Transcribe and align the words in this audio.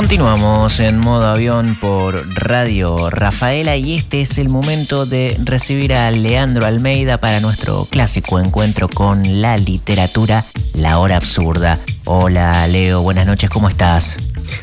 Continuamos 0.00 0.80
en 0.80 0.98
modo 0.98 1.26
avión 1.26 1.76
por 1.78 2.26
Radio 2.34 3.10
Rafaela 3.10 3.76
y 3.76 3.96
este 3.96 4.22
es 4.22 4.38
el 4.38 4.48
momento 4.48 5.04
de 5.04 5.38
recibir 5.44 5.92
a 5.92 6.10
Leandro 6.10 6.64
Almeida 6.64 7.18
para 7.18 7.40
nuestro 7.40 7.84
clásico 7.84 8.40
encuentro 8.40 8.88
con 8.88 9.42
la 9.42 9.58
literatura, 9.58 10.46
La 10.72 10.98
Hora 10.98 11.16
Absurda. 11.16 11.78
Hola 12.06 12.66
Leo, 12.66 13.02
buenas 13.02 13.26
noches, 13.26 13.50
¿cómo 13.50 13.68
estás? 13.68 14.16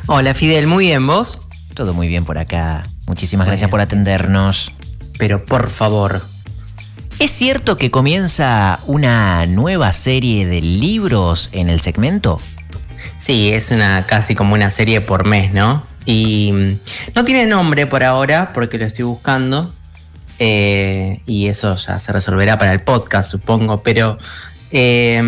Hola 0.08 0.34
Fidel, 0.34 0.66
muy 0.66 0.86
bien, 0.86 1.06
¿vos? 1.06 1.40
Todo 1.76 1.94
muy 1.94 2.08
bien 2.08 2.26
por 2.26 2.40
acá. 2.40 2.82
Muchísimas 3.06 3.46
gracias 3.46 3.70
por 3.70 3.80
atendernos. 3.80 4.72
Pero 5.20 5.46
por 5.46 5.70
favor. 5.70 6.26
¿Es 7.20 7.30
cierto 7.30 7.78
que 7.78 7.92
comienza 7.92 8.80
una 8.88 9.46
nueva 9.46 9.92
serie 9.92 10.48
de 10.48 10.62
libros 10.62 11.50
en 11.52 11.70
el 11.70 11.80
segmento? 11.80 12.42
Sí, 13.20 13.52
es 13.54 13.72
una 13.72 14.06
casi 14.06 14.36
como 14.36 14.54
una 14.54 14.70
serie 14.70 15.02
por 15.02 15.26
mes, 15.26 15.54
¿no? 15.54 15.84
Y 16.06 16.52
mm, 16.54 16.80
no 17.16 17.26
tiene 17.26 17.46
nombre 17.46 17.86
por 17.86 18.04
ahora 18.04 18.54
porque 18.54 18.78
lo 18.78 18.86
estoy 18.86 19.06
buscando. 19.06 19.74
Eh, 20.40 21.22
y 21.26 21.48
eso 21.48 21.76
ya 21.76 22.00
se 22.00 22.12
resolverá 22.12 22.58
para 22.58 22.72
el 22.72 22.80
podcast, 22.80 23.30
supongo. 23.30 23.84
Pero 23.84 24.18
eh, 24.72 25.22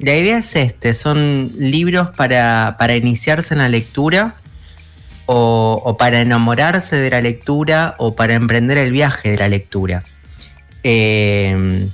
la 0.00 0.14
idea 0.14 0.38
es 0.38 0.56
este: 0.56 0.92
son 0.92 1.52
libros 1.56 2.10
para, 2.16 2.76
iniciarse 2.96 3.54
en 3.54 3.58
la 3.58 3.68
lectura. 3.68 4.34
O, 5.28 5.96
para 5.98 6.20
enamorarse 6.20 6.94
de 6.94 7.10
la 7.10 7.20
lectura 7.20 7.96
o 7.98 8.14
para 8.14 8.34
emprender 8.34 8.78
el 8.78 8.92
viaje 8.92 9.30
de 9.30 9.36
la 9.36 9.48
lectura. 9.48 10.04
Eh, 10.84 11.88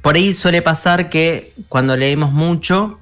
por 0.00 0.16
ahí 0.16 0.32
suele 0.32 0.62
pasar 0.62 1.10
que 1.10 1.52
cuando 1.68 1.94
leemos 1.94 2.32
mucho 2.32 2.98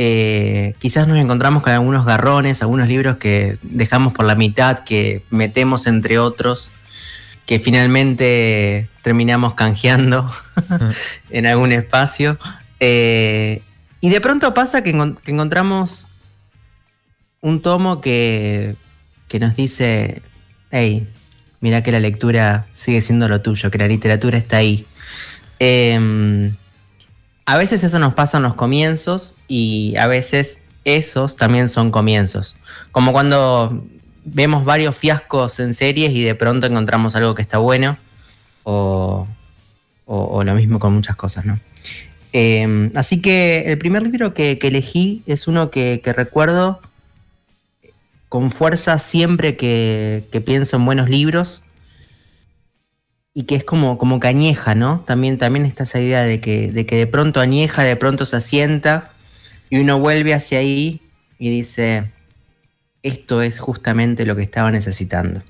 eh, 0.00 0.74
quizás 0.78 1.08
nos 1.08 1.18
encontramos 1.18 1.60
con 1.64 1.72
algunos 1.72 2.06
garrones, 2.06 2.62
algunos 2.62 2.86
libros 2.86 3.16
que 3.16 3.58
dejamos 3.62 4.12
por 4.12 4.26
la 4.26 4.36
mitad, 4.36 4.84
que 4.84 5.24
metemos 5.28 5.88
entre 5.88 6.20
otros, 6.20 6.70
que 7.46 7.58
finalmente 7.58 8.88
terminamos 9.02 9.54
canjeando 9.54 10.32
en 11.30 11.46
algún 11.46 11.72
espacio. 11.72 12.38
Eh, 12.78 13.60
y 14.00 14.10
de 14.10 14.20
pronto 14.20 14.54
pasa 14.54 14.84
que, 14.84 14.90
encontramos 14.90 16.06
un 17.40 17.60
tomo 17.60 18.00
que, 18.00 18.76
que 19.26 19.40
nos 19.40 19.56
dice, 19.56 20.22
hey, 20.70 21.08
mira 21.60 21.82
que 21.82 21.90
la 21.90 21.98
lectura 21.98 22.68
sigue 22.70 23.00
siendo 23.00 23.28
lo 23.28 23.42
tuyo, 23.42 23.68
que 23.72 23.78
la 23.78 23.88
literatura 23.88 24.38
está 24.38 24.58
ahí. 24.58 24.86
Em, 25.58 26.54
a 27.48 27.56
veces 27.56 27.82
eso 27.82 27.98
nos 27.98 28.12
pasa 28.12 28.36
en 28.36 28.42
los 28.42 28.52
comienzos 28.52 29.34
y 29.48 29.96
a 29.96 30.06
veces 30.06 30.64
esos 30.84 31.34
también 31.34 31.70
son 31.70 31.90
comienzos. 31.90 32.54
Como 32.92 33.10
cuando 33.12 33.86
vemos 34.26 34.66
varios 34.66 34.94
fiascos 34.94 35.58
en 35.58 35.72
series 35.72 36.10
y 36.10 36.22
de 36.22 36.34
pronto 36.34 36.66
encontramos 36.66 37.16
algo 37.16 37.34
que 37.34 37.40
está 37.40 37.56
bueno 37.56 37.96
o, 38.64 39.26
lo 40.06 40.54
mismo 40.56 40.78
con 40.78 40.92
muchas 40.92 41.16
cosas, 41.16 41.46
¿no? 41.46 41.58
Em, 42.34 42.90
así 42.94 43.22
que 43.22 43.62
el 43.72 43.78
primer 43.78 44.02
libro 44.02 44.34
que, 44.34 44.58
elegí 44.60 45.22
es 45.26 45.48
uno 45.48 45.70
que, 45.70 46.02
recuerdo 46.04 46.80
con 48.28 48.50
fuerza 48.50 48.98
siempre 48.98 49.56
que, 49.56 50.24
que 50.30 50.42
pienso 50.42 50.76
en 50.76 50.84
buenos 50.84 51.08
libros 51.08 51.62
y 53.38 53.44
que 53.44 53.54
es 53.54 53.62
como, 53.62 53.98
como 53.98 54.18
que 54.18 54.26
añeja, 54.26 54.74
¿no? 54.74 55.04
También, 55.06 55.38
también 55.38 55.64
está 55.64 55.84
esa 55.84 56.00
idea 56.00 56.24
de 56.24 56.40
que, 56.40 56.72
de 56.72 56.86
que 56.86 56.96
de 56.96 57.06
pronto 57.06 57.38
añeja, 57.38 57.84
de 57.84 57.94
pronto 57.94 58.26
se 58.26 58.34
asienta 58.34 59.12
y 59.70 59.78
uno 59.78 60.00
vuelve 60.00 60.34
hacia 60.34 60.58
ahí 60.58 61.00
y 61.38 61.48
dice, 61.48 62.10
esto 63.04 63.40
es 63.42 63.60
justamente 63.60 64.26
lo 64.26 64.34
que 64.34 64.42
estaba 64.42 64.72
necesitando. 64.72 65.44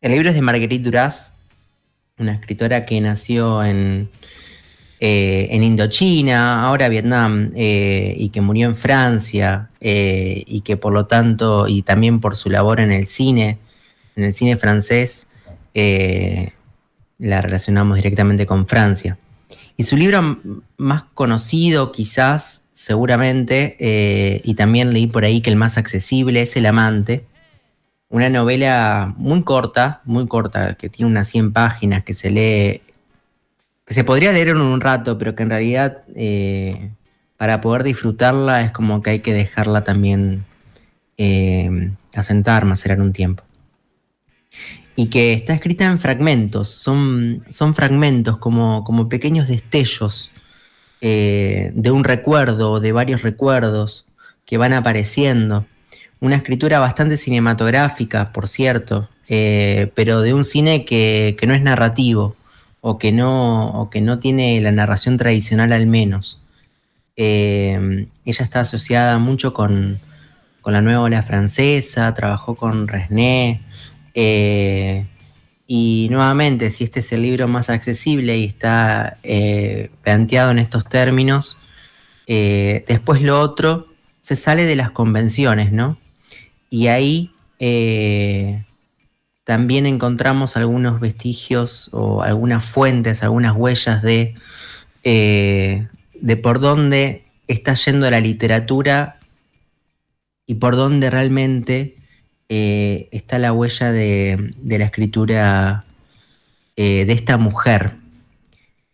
El 0.00 0.10
libro 0.10 0.28
es 0.28 0.34
de 0.34 0.42
Marguerite 0.42 0.82
Duras, 0.82 1.34
una 2.18 2.32
escritora 2.34 2.84
que 2.84 3.00
nació 3.00 3.62
en, 3.62 4.10
eh, 4.98 5.46
en 5.52 5.62
Indochina, 5.62 6.64
ahora 6.64 6.88
Vietnam, 6.88 7.52
eh, 7.54 8.12
y 8.18 8.30
que 8.30 8.40
murió 8.40 8.66
en 8.66 8.74
Francia, 8.74 9.70
eh, 9.80 10.42
y 10.48 10.62
que 10.62 10.76
por 10.76 10.92
lo 10.92 11.06
tanto, 11.06 11.68
y 11.68 11.82
también 11.82 12.18
por 12.18 12.34
su 12.34 12.50
labor 12.50 12.80
en 12.80 12.90
el 12.90 13.06
cine, 13.06 13.58
en 14.16 14.24
el 14.24 14.34
cine 14.34 14.56
francés, 14.56 15.28
eh, 15.74 16.52
la 17.18 17.40
relacionamos 17.40 17.96
directamente 17.96 18.46
con 18.46 18.66
Francia. 18.66 19.18
Y 19.76 19.84
su 19.84 19.96
libro 19.96 20.38
más 20.76 21.02
conocido, 21.14 21.90
quizás, 21.90 22.62
seguramente, 22.72 23.76
eh, 23.80 24.40
y 24.44 24.54
también 24.54 24.92
leí 24.92 25.08
por 25.08 25.24
ahí 25.24 25.40
que 25.40 25.50
el 25.50 25.56
más 25.56 25.76
accesible 25.78 26.42
es 26.42 26.56
El 26.56 26.66
Amante, 26.66 27.24
una 28.08 28.28
novela 28.28 29.14
muy 29.16 29.42
corta, 29.42 30.00
muy 30.04 30.28
corta, 30.28 30.74
que 30.74 30.88
tiene 30.88 31.10
unas 31.10 31.28
100 31.28 31.52
páginas, 31.52 32.04
que 32.04 32.14
se 32.14 32.30
lee, 32.30 32.82
que 33.84 33.94
se 33.94 34.04
podría 34.04 34.32
leer 34.32 34.48
en 34.48 34.60
un 34.60 34.80
rato, 34.80 35.18
pero 35.18 35.34
que 35.34 35.42
en 35.42 35.50
realidad 35.50 36.04
eh, 36.14 36.90
para 37.36 37.60
poder 37.60 37.82
disfrutarla 37.82 38.62
es 38.62 38.70
como 38.70 39.02
que 39.02 39.10
hay 39.10 39.20
que 39.20 39.34
dejarla 39.34 39.82
también 39.82 40.44
asentar, 42.12 42.64
macerar 42.64 43.00
un 43.00 43.12
tiempo 43.12 43.44
y 44.96 45.06
que 45.08 45.32
está 45.32 45.54
escrita 45.54 45.84
en 45.86 45.98
fragmentos, 45.98 46.68
son, 46.68 47.44
son 47.48 47.74
fragmentos 47.74 48.38
como, 48.38 48.84
como 48.84 49.08
pequeños 49.08 49.48
destellos 49.48 50.30
eh, 51.00 51.72
de 51.74 51.90
un 51.90 52.04
recuerdo 52.04 52.80
de 52.80 52.92
varios 52.92 53.22
recuerdos 53.22 54.06
que 54.46 54.56
van 54.56 54.72
apareciendo. 54.72 55.66
Una 56.20 56.36
escritura 56.36 56.78
bastante 56.78 57.16
cinematográfica, 57.16 58.32
por 58.32 58.48
cierto, 58.48 59.08
eh, 59.28 59.90
pero 59.94 60.20
de 60.20 60.32
un 60.32 60.44
cine 60.44 60.84
que, 60.84 61.36
no 61.46 61.54
es 61.54 61.62
narrativo 61.62 62.36
o 62.80 62.98
que 62.98 63.12
no, 63.12 63.68
o 63.70 63.90
que 63.90 64.00
no 64.00 64.18
tiene 64.18 64.60
la 64.60 64.70
narración 64.70 65.16
tradicional 65.16 65.72
al 65.72 65.86
menos. 65.86 66.40
Eh, 67.16 68.06
ella 68.24 68.44
está 68.44 68.60
asociada 68.60 69.18
mucho 69.18 69.54
con, 69.54 69.98
con 70.64 70.72
la 70.72 70.80
nueva 70.80 71.02
ola 71.02 71.22
francesa, 71.22 72.14
trabajó 72.14 72.54
con 72.54 72.88
Resné, 72.88 73.60
eh, 74.14 75.06
y 75.66 76.08
nuevamente, 76.10 76.70
si 76.70 76.84
este 76.84 77.00
es 77.00 77.12
el 77.12 77.22
libro 77.22 77.48
más 77.48 77.68
accesible 77.68 78.38
y 78.38 78.44
está 78.44 79.18
eh, 79.22 79.90
planteado 80.02 80.52
en 80.52 80.58
estos 80.58 80.88
términos, 80.88 81.58
eh, 82.26 82.84
después 82.86 83.20
lo 83.22 83.40
otro 83.40 83.88
se 84.20 84.36
sale 84.36 84.64
de 84.64 84.76
las 84.76 84.90
convenciones, 84.92 85.72
¿no? 85.72 85.98
Y 86.70 86.86
ahí 86.86 87.30
también 89.44 89.86
encontramos 89.86 90.56
algunos 90.58 91.00
vestigios 91.00 91.88
o 91.92 92.22
algunas 92.22 92.64
fuentes, 92.64 93.22
algunas 93.22 93.54
huellas 93.56 94.02
de, 94.02 94.34
de 95.02 96.36
por 96.36 96.60
dónde 96.60 97.24
está 97.48 97.72
yendo 97.74 98.10
la 98.10 98.20
literatura 98.20 99.18
y 100.46 100.56
por 100.56 100.76
dónde 100.76 101.08
realmente 101.08 101.96
eh, 102.48 103.08
está 103.10 103.38
la 103.38 103.52
huella 103.52 103.90
de, 103.90 104.54
la 104.62 104.84
escritura 104.84 105.84
eh, 106.76 107.04
de 107.06 107.12
esta 107.12 107.38
mujer 107.38 107.94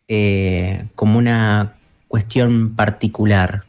eh, 0.08 0.84
como 0.94 1.18
una 1.18 1.74
cuestión 2.08 2.74
particular. 2.76 3.64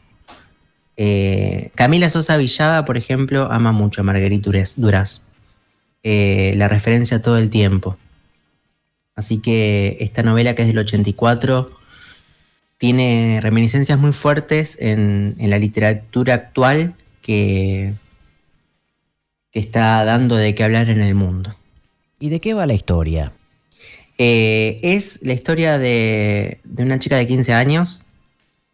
Camila 1.74 2.08
Sosa 2.10 2.36
Villada, 2.36 2.84
por 2.84 2.96
ejemplo, 2.96 3.50
ama 3.50 3.72
mucho 3.72 4.02
a 4.02 4.04
Marguerite 4.04 4.50
Duras. 4.76 5.22
la 6.04 6.68
referencia 6.68 7.20
todo 7.22 7.38
el 7.38 7.50
tiempo. 7.50 7.98
Así 9.16 9.40
que 9.42 9.96
esta 9.98 10.22
novela 10.22 10.54
que 10.54 10.62
es 10.62 10.68
del 10.68 10.78
84 10.78 11.72
tiene 12.78 13.40
reminiscencias 13.42 13.98
muy 13.98 14.12
fuertes 14.12 14.78
en 14.80 15.34
la 15.38 15.58
literatura 15.58 16.34
actual 16.34 16.94
que, 17.20 17.94
que 19.52 19.60
está 19.60 20.04
dando 20.04 20.36
de 20.36 20.54
qué 20.54 20.64
hablar 20.64 20.88
en 20.88 21.02
el 21.02 21.14
mundo. 21.14 21.54
¿Y 22.18 22.30
de 22.30 22.40
qué 22.40 22.54
va 22.54 22.66
la 22.66 22.72
historia? 22.72 23.32
Eh, 24.16 24.80
es 24.82 25.20
la 25.24 25.32
historia 25.32 25.78
de, 25.78 26.60
una 26.78 26.98
chica 26.98 27.16
de 27.16 27.26
15 27.26 27.52
años 27.52 28.02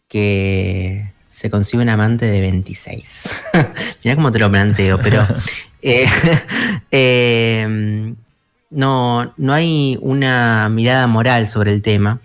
que 0.09 1.13
se 1.29 1.51
consigue 1.51 1.83
un 1.83 1.89
amante 1.89 2.27
de 2.27 2.41
26. 2.41 3.31
Mira 4.05 4.15
cómo 4.15 4.31
te 4.31 4.39
lo 4.39 4.51
planteo, 4.51 4.99
pero 4.99 5.27
eh, 5.83 6.07
em, 6.91 8.15
no, 8.71 9.33
no 9.37 9.53
hay 9.53 9.99
una 10.01 10.69
mirada 10.69 11.07
moral 11.07 11.47
sobre 11.47 11.73
el 11.73 11.83
tema. 11.83 12.21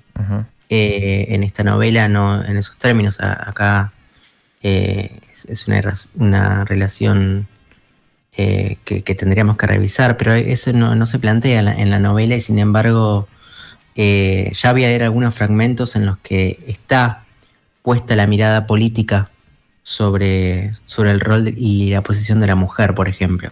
Eh, 0.69 1.27
en 1.29 1.43
esta 1.43 1.63
novela, 1.63 2.07
no, 2.07 2.43
en 2.43 2.57
esos 2.57 2.77
términos, 2.77 3.19
acá 3.19 3.93
es, 4.61 5.67
una, 5.67 5.81
una 6.15 6.65
relación 6.65 7.47
eh, 8.35 8.77
que, 8.83 9.01
tendríamos 9.15 9.57
que 9.57 9.67
revisar, 9.67 10.17
pero 10.17 10.33
eso 10.33 10.73
no, 10.73 11.05
se 11.05 11.19
plantea 11.19 11.59
en 11.59 11.89
la, 11.89 11.99
novela 11.99 12.35
y 12.35 12.41
sin 12.41 12.57
embargo 12.57 13.27
eh, 13.95 14.51
ya 14.53 14.71
voy 14.71 14.85
a 14.85 14.87
leer 14.87 15.03
algunos 15.03 15.35
fragmentos 15.35 15.95
en 15.95 16.05
los 16.05 16.17
que 16.17 16.59
está 16.65 17.25
puesta 17.83 18.15
la 18.15 18.25
mirada 18.25 18.65
política 18.65 19.29
sobre, 19.83 20.71
sobre 20.85 21.11
el 21.11 21.19
rol 21.19 21.53
y 21.55 21.91
la 21.91 22.01
posición 22.01 22.39
de 22.39 22.47
la 22.47 22.55
mujer, 22.55 22.95
por 22.95 23.07
ejemplo. 23.07 23.51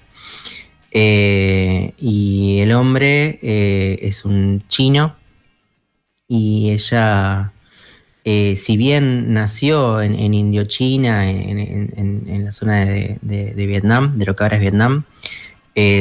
Eh, 0.91 1.93
y 1.97 2.59
el 2.61 2.71
hombre 2.73 3.39
es 3.41 4.25
un 4.25 4.63
chino 4.67 5.15
y 6.27 6.71
ella, 6.71 7.51
eh, 8.23 8.55
si 8.55 8.77
bien 8.77 9.33
nació 9.33 10.01
en, 10.01 10.15
en 10.15 10.33
Indochina, 10.33 11.29
en, 11.29 12.45
la 12.45 12.51
zona 12.51 12.85
de, 12.85 13.53
Vietnam, 13.55 14.17
de 14.17 14.25
lo 14.25 14.35
que 14.35 14.43
ahora 14.43 14.57
es 14.57 14.61
Vietnam, 14.61 15.03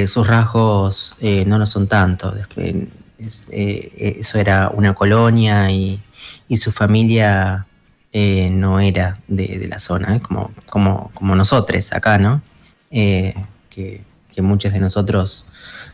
sus 0.06 0.26
rasgos 0.26 1.16
no 1.46 1.58
lo 1.58 1.66
son 1.66 1.86
tanto. 1.86 2.34
eso 3.18 4.38
era 4.38 4.70
una 4.70 4.94
colonia 4.94 5.70
y, 5.70 6.00
su 6.56 6.72
familia 6.72 7.66
no 8.12 8.80
era 8.80 9.18
de, 9.28 9.66
la 9.68 9.78
zona, 9.78 10.20
como, 10.20 10.52
como, 10.66 11.36
nosotros 11.36 11.92
acá, 11.92 12.18
¿no? 12.18 12.42
que 12.90 14.02
que 14.34 14.42
muchos 14.42 14.72
de 14.72 14.78
nosotros 14.78 15.46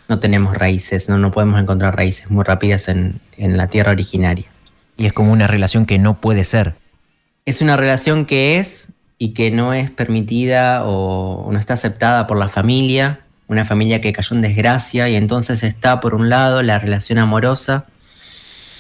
no 0.09 0.21
tenemos 0.21 0.57
raíces, 0.57 1.09
no, 1.09 1.19
no 1.19 1.33
podemos 1.33 1.61
encontrar 1.61 1.97
raíces 1.97 2.31
muy 2.31 2.45
rápidas 2.45 2.89
en, 2.89 3.21
la 3.39 3.67
tierra 3.69 3.93
originaria. 3.93 4.47
Y 4.97 5.07
es 5.07 5.13
como 5.13 5.33
una 5.33 5.47
relación 5.47 5.87
que 5.87 5.99
no 5.99 6.21
puede 6.21 6.45
ser. 6.45 6.75
Es 7.45 7.61
una 7.61 7.77
relación 7.77 8.25
que 8.27 8.59
es 8.59 8.93
y 9.19 9.31
que 9.35 9.51
no 9.51 9.73
es 9.73 9.91
permitida 9.91 10.85
o 10.85 11.51
no 11.51 11.59
está 11.59 11.75
aceptada 11.75 12.27
por 12.27 12.39
la 12.39 12.49
familia, 12.49 13.21
una 13.49 13.65
familia 13.65 14.01
que 14.01 14.13
cayó 14.13 14.35
en 14.37 14.43
desgracia 14.43 15.09
y 15.09 15.17
entonces 15.17 15.63
está 15.63 16.01
por 16.01 16.15
un 16.15 16.29
lado 16.29 16.63
la 16.63 16.79
relación 16.79 17.19
amorosa, 17.19 17.87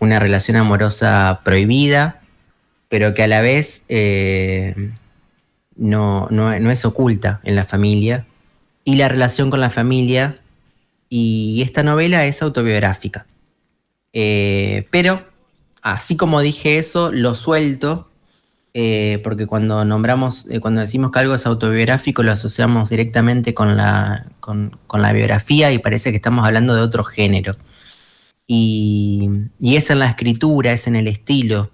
una 0.01 0.19
relación 0.19 0.57
amorosa 0.57 1.41
prohibida, 1.45 2.21
pero 2.89 3.15
que 3.15 3.23
a 3.23 3.29
la 3.29 3.41
vez 3.41 3.85
eh, 3.89 4.93
no, 5.77 6.29
no, 6.31 6.71
es 6.71 6.85
oculta 6.85 7.41
en 7.45 7.57
la 7.57 7.65
familia 7.65 8.27
y 8.85 8.97
la 8.97 9.09
relación 9.09 9.51
con 9.51 9.61
la 9.61 9.71
familia. 9.71 10.39
Y 11.09 11.62
esta 11.62 11.85
novela 11.85 12.27
es 12.27 12.43
autobiográfica. 12.43 13.27
Eh, 14.12 14.89
pero, 14.91 15.25
así 15.87 16.17
como 16.17 16.41
dije 16.41 16.79
eso, 16.79 17.12
lo 17.12 17.35
suelto, 17.37 18.11
eh, 18.75 19.21
porque 19.23 19.47
cuando 19.47 19.85
nombramos, 19.85 20.50
eh, 20.50 20.61
cuando 20.61 20.81
decimos 20.81 21.12
que 21.12 21.21
algo 21.21 21.35
es 21.35 21.47
autobiográfico, 21.47 22.23
lo 22.25 22.33
asociamos 22.33 22.91
directamente 22.91 23.55
con 23.55 23.77
la, 23.77 24.27
con, 24.41 24.79
la 24.93 25.12
biografía 25.12 25.73
y 25.73 25.79
parece 25.79 26.11
que 26.11 26.17
estamos 26.17 26.44
hablando 26.44 26.75
de 26.75 26.83
otro 26.83 27.05
género. 27.05 27.56
Y, 28.49 29.29
es 29.61 29.91
en 29.91 30.00
la 30.00 30.06
escritura, 30.09 30.73
es 30.73 30.87
en 30.88 30.97
el 30.97 31.09
estilo, 31.09 31.71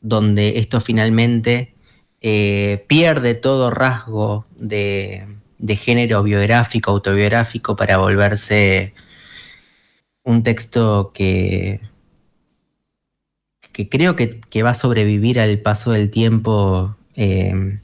donde 0.00 0.58
esto 0.58 0.80
finalmente 0.80 1.74
pierde 2.20 3.34
todo 3.34 3.70
rasgo 3.70 4.46
de, 4.56 5.26
de 5.58 5.76
género 5.76 6.22
biográfico, 6.22 6.90
autobiográfico, 6.92 7.76
para 7.76 7.98
volverse 7.98 8.94
un 10.24 10.42
texto 10.42 11.12
que, 11.14 11.80
que 13.78 13.88
creo 13.88 14.16
que, 14.16 14.62
va 14.64 14.70
a 14.70 14.74
sobrevivir 14.74 15.38
al 15.38 15.60
paso 15.60 15.92
del 15.92 16.10
tiempo 16.10 16.96
eh, 17.14 17.78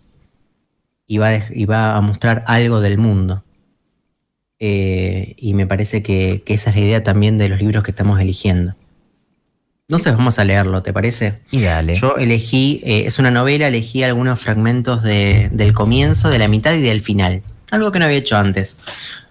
y, 1.06 1.18
va 1.18 1.96
a 1.96 2.00
mostrar 2.00 2.42
algo 2.48 2.80
del 2.80 2.98
mundo. 2.98 3.44
Eh, 4.58 5.36
y 5.38 5.54
me 5.54 5.68
parece 5.68 6.02
que, 6.02 6.42
esa 6.46 6.70
es 6.70 6.76
la 6.76 6.82
idea 6.82 7.04
también 7.04 7.38
de 7.38 7.48
los 7.48 7.60
libros 7.60 7.84
que 7.84 7.92
estamos 7.92 8.20
eligiendo. 8.20 8.74
Sé, 9.98 10.10
vamos 10.10 10.40
a 10.40 10.44
leerlo, 10.44 10.82
¿te 10.82 10.92
parece? 10.92 11.38
Y 11.52 11.60
dale. 11.60 11.94
Yo 11.94 12.16
elegí, 12.16 12.80
eh, 12.84 13.04
es 13.06 13.20
una 13.20 13.30
novela, 13.30 13.68
elegí 13.68 14.02
algunos 14.02 14.40
fragmentos 14.40 15.04
del 15.04 15.72
comienzo, 15.74 16.28
de 16.28 16.40
la 16.40 16.48
mitad 16.48 16.74
y 16.74 16.80
del 16.80 17.02
final 17.02 17.44
algo 17.70 17.92
que 17.92 18.00
no 18.00 18.06
había 18.06 18.18
hecho 18.18 18.36
antes. 18.36 18.78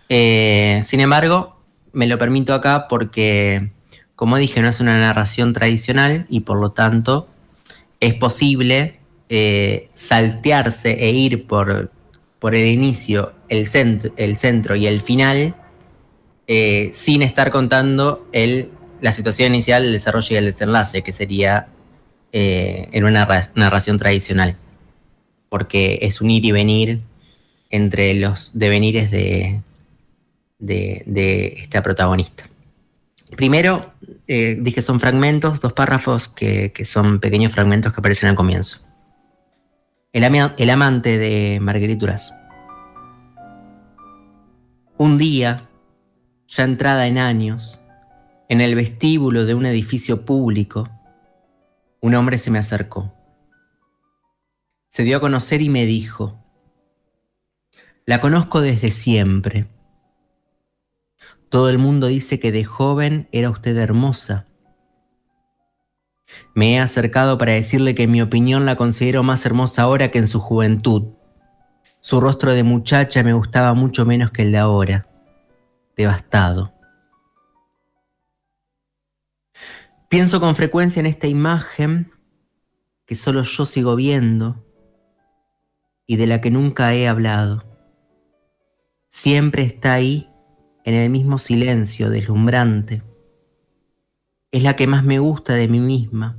Sin 0.08 1.02
embargo, 1.02 1.60
me 1.92 2.08
lo 2.08 2.18
permito 2.18 2.54
acá 2.54 2.88
porque, 2.88 3.73
como 4.16 4.38
dije, 4.38 4.62
no 4.62 4.70
es 4.70 4.80
una 4.80 5.00
narración 5.00 5.54
tradicional 5.54 6.26
y 6.30 6.42
por 6.42 6.60
lo 6.60 6.72
tanto 6.72 7.28
es 8.00 8.14
posible 8.16 9.00
eh, 9.30 9.90
saltearse 9.94 10.92
e 10.92 11.12
ir 11.12 11.48
por, 11.48 11.92
por 12.40 12.56
el 12.56 12.68
inicio, 12.68 13.34
el 13.50 13.68
centro, 13.68 14.12
el 14.18 14.38
centro 14.38 14.76
y 14.76 14.88
el 14.88 15.00
final 15.00 15.56
eh, 16.48 16.90
sin 16.94 17.22
estar 17.22 17.52
contando 17.52 18.28
la 19.02 19.12
situación 19.12 19.54
inicial, 19.54 19.86
el 19.86 19.94
desarrollo 19.94 20.36
y 20.36 20.36
el 20.36 20.46
desenlace, 20.46 21.02
que 21.02 21.12
sería 21.12 21.68
en 22.32 23.04
una 23.04 23.28
narración 23.54 24.00
tradicional. 24.00 24.58
Porque 25.50 26.00
es 26.02 26.20
un 26.20 26.32
ir 26.32 26.46
y 26.46 26.52
venir 26.52 27.02
entre 27.74 28.14
los 28.14 28.58
devenires 28.58 29.10
de, 29.10 29.62
de, 30.60 31.56
esta 31.58 31.82
protagonista. 31.82 32.48
Primero, 33.36 33.94
eh, 34.28 34.58
dije 34.60 34.82
son 34.82 35.00
fragmentos, 35.00 35.62
dos 35.62 35.74
párrafos 35.74 36.28
que, 36.28 36.72
son 36.86 37.20
pequeños 37.20 37.52
fragmentos 37.52 37.94
que 37.94 38.00
aparecen 38.00 38.30
al 38.30 38.36
comienzo. 38.36 38.80
El, 40.12 40.24
el 40.58 40.70
amante 40.70 41.18
de 41.18 41.60
Marguerite 41.60 42.00
Duras. 42.00 42.34
Un 44.98 45.18
día, 45.18 45.70
ya 46.48 46.64
entrada 46.64 47.08
en 47.08 47.18
años, 47.18 47.82
en 48.50 48.62
el 48.62 48.76
vestíbulo 48.76 49.46
de 49.46 49.56
un 49.56 49.66
edificio 49.66 50.26
público, 50.26 50.90
un 52.00 52.14
hombre 52.16 52.38
se 52.38 52.52
me 52.52 52.60
acercó. 52.60 53.14
Se 54.90 55.04
dio 55.04 55.18
a 55.18 55.22
conocer 55.22 55.62
y 55.62 55.70
me 55.70 55.86
dijo, 55.86 56.38
la 58.06 58.22
conozco 58.22 58.62
desde 58.62 58.92
siempre. 58.92 59.66
Todo 61.54 61.70
el 61.70 61.78
mundo 61.78 62.08
dice 62.08 62.40
que 62.40 62.52
de 62.52 62.64
joven 62.64 63.30
era 63.32 63.52
usted 63.52 63.78
hermosa. 63.78 64.48
Me 66.56 66.74
he 66.74 66.80
acercado 66.80 67.38
para 67.38 67.52
decirle 67.52 67.94
que 67.94 68.02
en 68.02 68.12
mi 68.12 68.24
opinión 68.24 68.66
la 68.66 68.76
considero 68.76 69.22
más 69.22 69.46
hermosa 69.46 69.84
ahora 69.84 70.10
que 70.10 70.18
en 70.18 70.28
su 70.28 70.40
juventud. 70.40 71.14
Su 72.00 72.20
rostro 72.20 72.54
de 72.54 72.64
muchacha 72.64 73.22
me 73.22 73.34
gustaba 73.34 73.76
mucho 73.76 74.04
menos 74.04 74.32
que 74.32 74.42
el 74.42 74.52
de 74.52 74.58
ahora. 74.58 75.08
Devastado. 75.96 76.74
Pienso 80.10 80.40
con 80.40 80.56
frecuencia 80.56 81.02
en 81.02 81.06
esta 81.06 81.28
imagen 81.28 82.12
que 83.06 83.14
solo 83.14 83.44
yo 83.44 83.68
sigo 83.68 83.96
viendo 83.96 84.66
y 86.08 86.16
de 86.16 86.26
la 86.26 86.42
que 86.42 86.50
nunca 86.50 86.96
he 86.96 87.08
hablado 87.08 87.64
siempre 89.12 89.62
está 89.62 89.94
ahí 89.94 90.33
en 90.84 90.94
el 90.94 91.10
mismo 91.10 91.38
silencio 91.38 92.10
deslumbrante. 92.10 93.04
Es 94.52 94.64
la 94.64 94.76
que 94.76 94.88
más 94.88 95.04
me 95.04 95.20
gusta 95.20 95.54
de 95.54 95.68
mí 95.68 95.80
misma, 95.80 96.38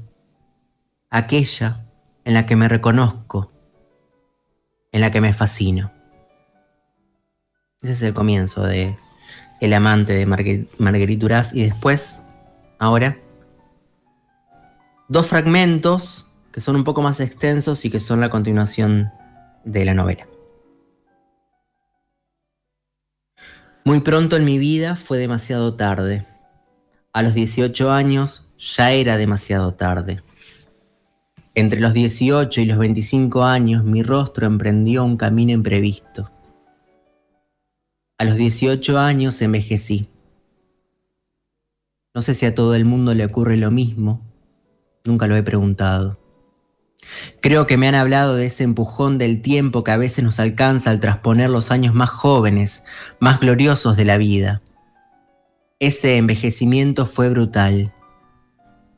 aquella 1.11 1.87
en 2.25 2.35
la 2.35 2.47
que 2.47 2.57
me 2.57 2.69
reconozco, 2.69 3.53
en 4.93 5.01
la 5.01 5.11
que 5.11 5.21
me 5.21 5.33
fascino. 5.33 5.93
Ese 7.83 7.93
es 7.93 8.03
el 8.03 8.15
comienzo 8.15 8.65
de 8.65 8.97
El 9.61 9.73
amante 9.75 10.15
de 10.15 10.27
Marguerite 10.27 11.21
Duras 11.21 11.55
y 11.55 11.65
después, 11.65 12.23
ahora, 12.79 13.19
dos 15.09 15.27
fragmentos 15.27 16.31
que 16.53 16.61
son 16.61 16.77
un 16.77 16.85
poco 16.85 17.03
más 17.03 17.21
extensos 17.21 17.85
y 17.85 17.91
que 17.91 18.01
son 18.01 18.21
la 18.21 18.31
continuación 18.31 19.11
de 19.65 19.85
la 19.85 19.95
novela. 19.95 20.27
Muy 23.87 24.01
pronto 24.01 24.37
en 24.37 24.47
mi 24.47 24.57
vida 24.57 24.97
fue 24.97 25.19
demasiado 25.19 25.75
tarde. 25.75 26.27
A 27.13 27.23
los 27.23 27.35
18 27.35 27.91
años 27.93 28.49
ya 28.57 28.93
era 28.93 29.19
demasiado 29.19 29.75
tarde. 29.75 30.23
Entre 31.55 31.81
los 31.81 31.93
18 31.93 32.63
y 32.63 32.65
los 32.65 32.79
25 32.79 33.45
años 33.45 33.85
mi 33.85 34.03
rostro 34.03 34.47
emprendió 34.47 35.05
un 35.05 35.19
camino 35.19 35.53
imprevisto. 35.53 36.31
A 38.17 38.25
los 38.25 38.37
18 38.37 38.99
años 38.99 39.43
envejecí. 39.43 40.09
No 42.15 42.23
sé 42.23 42.33
si 42.33 42.47
a 42.47 42.55
todo 42.55 42.75
el 42.75 42.87
mundo 42.87 43.13
le 43.13 43.27
ocurre 43.27 43.59
lo 43.59 43.71
mismo, 43.71 44.23
nunca 45.05 45.27
lo 45.27 45.37
he 45.37 45.43
preguntado. 45.43 46.24
Creo 47.41 47.67
que 47.67 47.77
me 47.77 47.89
han 47.89 47.95
hablado 47.95 48.35
de 48.37 48.47
ese 48.47 48.65
empujón 48.65 49.19
del 49.19 49.43
tiempo 49.43 49.85
que 49.85 49.91
a 49.93 49.97
veces 49.97 50.25
nos 50.25 50.41
alcanza 50.41 50.91
al 50.91 51.01
trasponer 51.01 51.51
los 51.51 51.71
años 51.71 51.95
más 51.95 52.11
jóvenes, 52.11 52.85
más 53.21 53.41
gloriosos 53.41 53.97
de 53.97 54.05
la 54.05 54.17
vida. 54.17 54.63
Ese 55.79 56.17
envejecimiento 56.17 57.07
fue 57.07 57.29
brutal. 57.29 57.93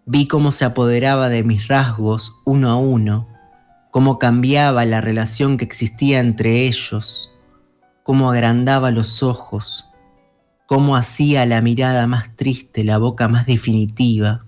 Vi 0.05 0.29
cómo 0.29 0.53
se 0.53 0.65
apoderaba 0.65 1.29
de 1.29 1.43
mis 1.43 1.67
rasgos 1.67 2.41
uno 2.45 2.71
a 2.71 2.77
uno, 2.77 3.29
cómo 3.91 4.19
cambiaba 4.19 4.85
la 4.85 5.01
relación 5.01 5.57
que 5.57 5.65
existía 5.65 6.21
entre 6.21 6.67
ellos, 6.67 7.33
cómo 8.05 8.31
agrandaba 8.31 8.93
los 8.93 9.25
ojos, 9.25 9.87
cómo 10.67 10.97
hacía 10.97 11.45
la 11.47 11.61
mirada 11.61 12.07
más 12.07 12.37
triste, 12.37 12.85
la 12.85 12.99
boca 12.99 13.27
más 13.27 13.47
definitiva, 13.47 14.46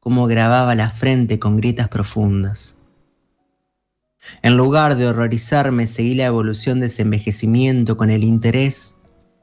cómo 0.00 0.26
grababa 0.26 0.74
la 0.74 0.90
frente 0.90 1.38
con 1.38 1.56
grietas 1.56 1.88
profundas. 1.88 2.78
En 4.42 4.56
lugar 4.56 4.96
de 4.96 5.06
horrorizarme, 5.06 5.86
seguí 5.86 6.14
la 6.14 6.26
evolución 6.26 6.80
de 6.80 6.86
ese 6.86 7.02
envejecimiento 7.02 7.96
con 7.96 8.10
el 8.10 8.24
interés 8.24 8.96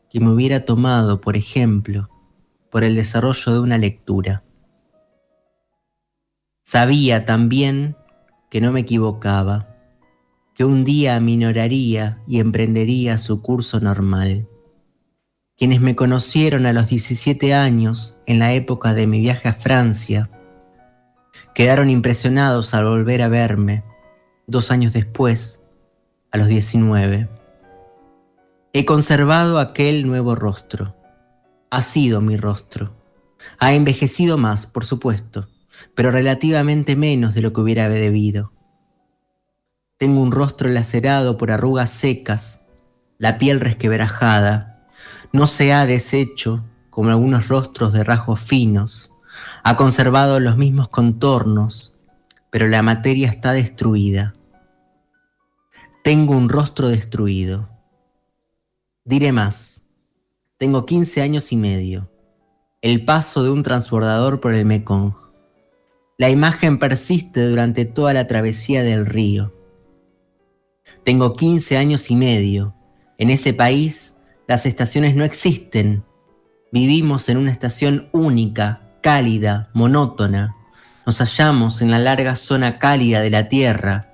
que 0.09 0.19
me 0.19 0.29
hubiera 0.29 0.65
tomado, 0.65 1.21
por 1.21 1.37
ejemplo, 1.37 2.09
por 2.71 2.83
el 2.83 2.95
desarrollo 2.95 3.53
de 3.53 3.59
una 3.59 3.77
lectura. 3.77 4.43
Sabía 6.63 7.25
también 7.25 7.95
que 8.49 8.61
no 8.61 8.71
me 8.71 8.81
equivocaba, 8.81 9.75
que 10.53 10.65
un 10.65 10.83
día 10.83 11.15
aminoraría 11.15 12.21
y 12.27 12.39
emprendería 12.39 13.17
su 13.17 13.41
curso 13.41 13.79
normal. 13.79 14.47
Quienes 15.55 15.81
me 15.81 15.95
conocieron 15.95 16.65
a 16.65 16.73
los 16.73 16.87
17 16.87 17.53
años, 17.53 18.21
en 18.25 18.39
la 18.39 18.53
época 18.53 18.93
de 18.93 19.07
mi 19.07 19.19
viaje 19.19 19.49
a 19.49 19.53
Francia, 19.53 20.29
quedaron 21.57 21.89
impresionados 21.89 22.75
al 22.75 22.85
volver 22.85 23.23
a 23.23 23.29
verme, 23.29 23.83
dos 24.45 24.69
años 24.69 24.93
después, 24.93 25.67
a 26.29 26.37
los 26.37 26.49
19. 26.49 27.27
He 28.73 28.85
conservado 28.85 29.57
aquel 29.57 30.05
nuevo 30.05 30.35
rostro. 30.35 30.95
Ha 31.71 31.81
sido 31.81 32.21
mi 32.21 32.37
rostro. 32.37 32.93
Ha 33.57 33.73
envejecido 33.73 34.37
más, 34.37 34.67
por 34.67 34.85
supuesto, 34.85 35.47
pero 35.95 36.11
relativamente 36.11 36.95
menos 36.95 37.33
de 37.33 37.41
lo 37.41 37.53
que 37.53 37.61
hubiera 37.61 37.89
debido. 37.89 38.51
Tengo 39.97 40.21
un 40.21 40.31
rostro 40.31 40.69
lacerado 40.69 41.39
por 41.39 41.49
arrugas 41.49 41.89
secas, 41.89 42.61
la 43.17 43.39
piel 43.39 43.61
resquebrajada. 43.61 44.85
No 45.33 45.47
se 45.47 45.73
ha 45.73 45.87
deshecho 45.87 46.63
como 46.91 47.09
algunos 47.09 47.47
rostros 47.47 47.93
de 47.93 48.03
rasgos 48.03 48.41
finos. 48.41 49.16
Ha 49.63 49.77
conservado 49.77 50.39
los 50.39 50.57
mismos 50.57 50.89
contornos, 50.89 51.99
pero 52.49 52.67
la 52.67 52.81
materia 52.81 53.29
está 53.29 53.51
destruida. 53.53 54.33
Tengo 56.03 56.35
un 56.35 56.49
rostro 56.49 56.87
destruido. 56.87 57.69
Diré 59.03 59.31
más. 59.31 59.83
Tengo 60.57 60.85
15 60.85 61.21
años 61.21 61.51
y 61.51 61.57
medio. 61.57 62.09
El 62.81 63.05
paso 63.05 63.43
de 63.43 63.49
un 63.49 63.63
transbordador 63.63 64.39
por 64.39 64.53
el 64.53 64.65
Mekong. 64.65 65.13
La 66.17 66.29
imagen 66.29 66.79
persiste 66.79 67.47
durante 67.47 67.85
toda 67.85 68.13
la 68.13 68.25
travesía 68.25 68.83
del 68.83 69.05
río. 69.05 69.53
Tengo 71.03 71.35
15 71.35 71.77
años 71.77 72.09
y 72.09 72.15
medio. 72.15 72.73
En 73.17 73.29
ese 73.29 73.53
país 73.53 74.17
las 74.47 74.65
estaciones 74.65 75.15
no 75.15 75.25
existen. 75.25 76.03
Vivimos 76.71 77.29
en 77.29 77.37
una 77.37 77.51
estación 77.51 78.09
única, 78.13 78.86
cálida, 79.07 79.69
monótona. 79.73 80.53
Nos 81.05 81.19
hallamos 81.19 81.81
en 81.81 81.91
la 81.91 81.97
larga 81.97 82.35
zona 82.35 82.77
cálida 82.77 83.21
de 83.21 83.29
la 83.29 83.47
Tierra. 83.47 84.05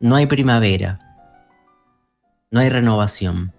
No 0.00 0.16
hay 0.16 0.24
primavera. 0.24 0.98
No 2.50 2.60
hay 2.60 2.70
renovación. 2.70 3.52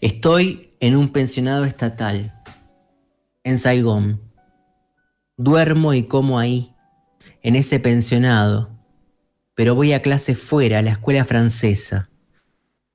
Estoy 0.00 0.74
en 0.80 0.96
un 0.96 1.10
pensionado 1.10 1.66
estatal, 1.66 2.32
en 3.44 3.58
Saigón. 3.58 4.22
Duermo 5.36 5.92
y 5.92 6.04
como 6.04 6.38
ahí, 6.38 6.74
en 7.42 7.54
ese 7.54 7.80
pensionado, 7.80 8.70
pero 9.54 9.74
voy 9.74 9.92
a 9.92 10.00
clase 10.00 10.34
fuera, 10.34 10.78
a 10.78 10.82
la 10.82 10.92
escuela 10.92 11.26
francesa. 11.26 12.08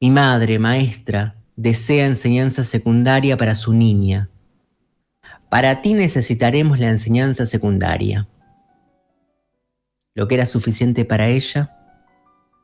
Mi 0.01 0.09
madre, 0.09 0.57
maestra, 0.57 1.35
desea 1.55 2.07
enseñanza 2.07 2.63
secundaria 2.63 3.37
para 3.37 3.53
su 3.53 3.71
niña. 3.71 4.31
Para 5.49 5.81
ti 5.81 5.93
necesitaremos 5.93 6.79
la 6.79 6.89
enseñanza 6.89 7.45
secundaria. 7.45 8.27
Lo 10.13 10.27
que 10.27 10.35
era 10.35 10.45
suficiente 10.45 11.05
para 11.05 11.27
ella, 11.27 11.75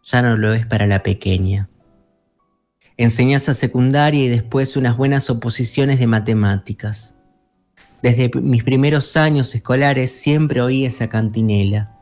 ya 0.03 0.21
no 0.21 0.37
lo 0.37 0.53
es 0.53 0.65
para 0.65 0.87
la 0.87 1.03
pequeña 1.03 1.69
enseñanza 2.97 3.53
secundaria 3.53 4.23
y 4.23 4.27
después 4.27 4.77
unas 4.77 4.97
buenas 4.97 5.29
oposiciones 5.29 5.99
de 5.99 6.07
matemáticas. 6.07 7.15
Desde 8.01 8.29
mis 8.35 8.63
primeros 8.63 9.15
años 9.17 9.55
escolares 9.55 10.11
siempre 10.11 10.61
oí 10.61 10.85
esa 10.85 11.07
cantinela. 11.07 11.97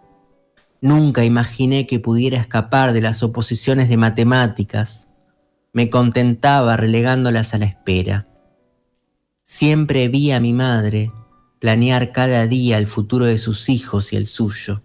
Nunca 0.81 1.23
imaginé 1.23 1.85
que 1.85 1.99
pudiera 1.99 2.39
escapar 2.39 2.91
de 2.91 3.01
las 3.01 3.21
oposiciones 3.21 3.87
de 3.87 3.97
matemáticas. 3.97 5.11
Me 5.73 5.89
contentaba 5.89 6.75
relegándolas 6.75 7.53
a 7.53 7.59
la 7.59 7.65
espera. 7.65 8.27
Siempre 9.43 10.07
vi 10.07 10.31
a 10.31 10.39
mi 10.39 10.53
madre 10.53 11.11
planear 11.59 12.11
cada 12.11 12.47
día 12.47 12.77
el 12.77 12.87
futuro 12.87 13.25
de 13.25 13.37
sus 13.37 13.69
hijos 13.69 14.13
y 14.13 14.15
el 14.15 14.25
suyo. 14.25 14.83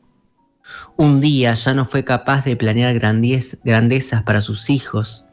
Un 0.97 1.21
día 1.21 1.55
ya 1.55 1.75
no 1.75 1.85
fue 1.85 2.05
capaz 2.05 2.45
de 2.45 2.57
planear 2.57 2.99
grandezas 2.99 4.23
para 4.25 4.41
sus 4.41 4.69
hijos 4.69 5.25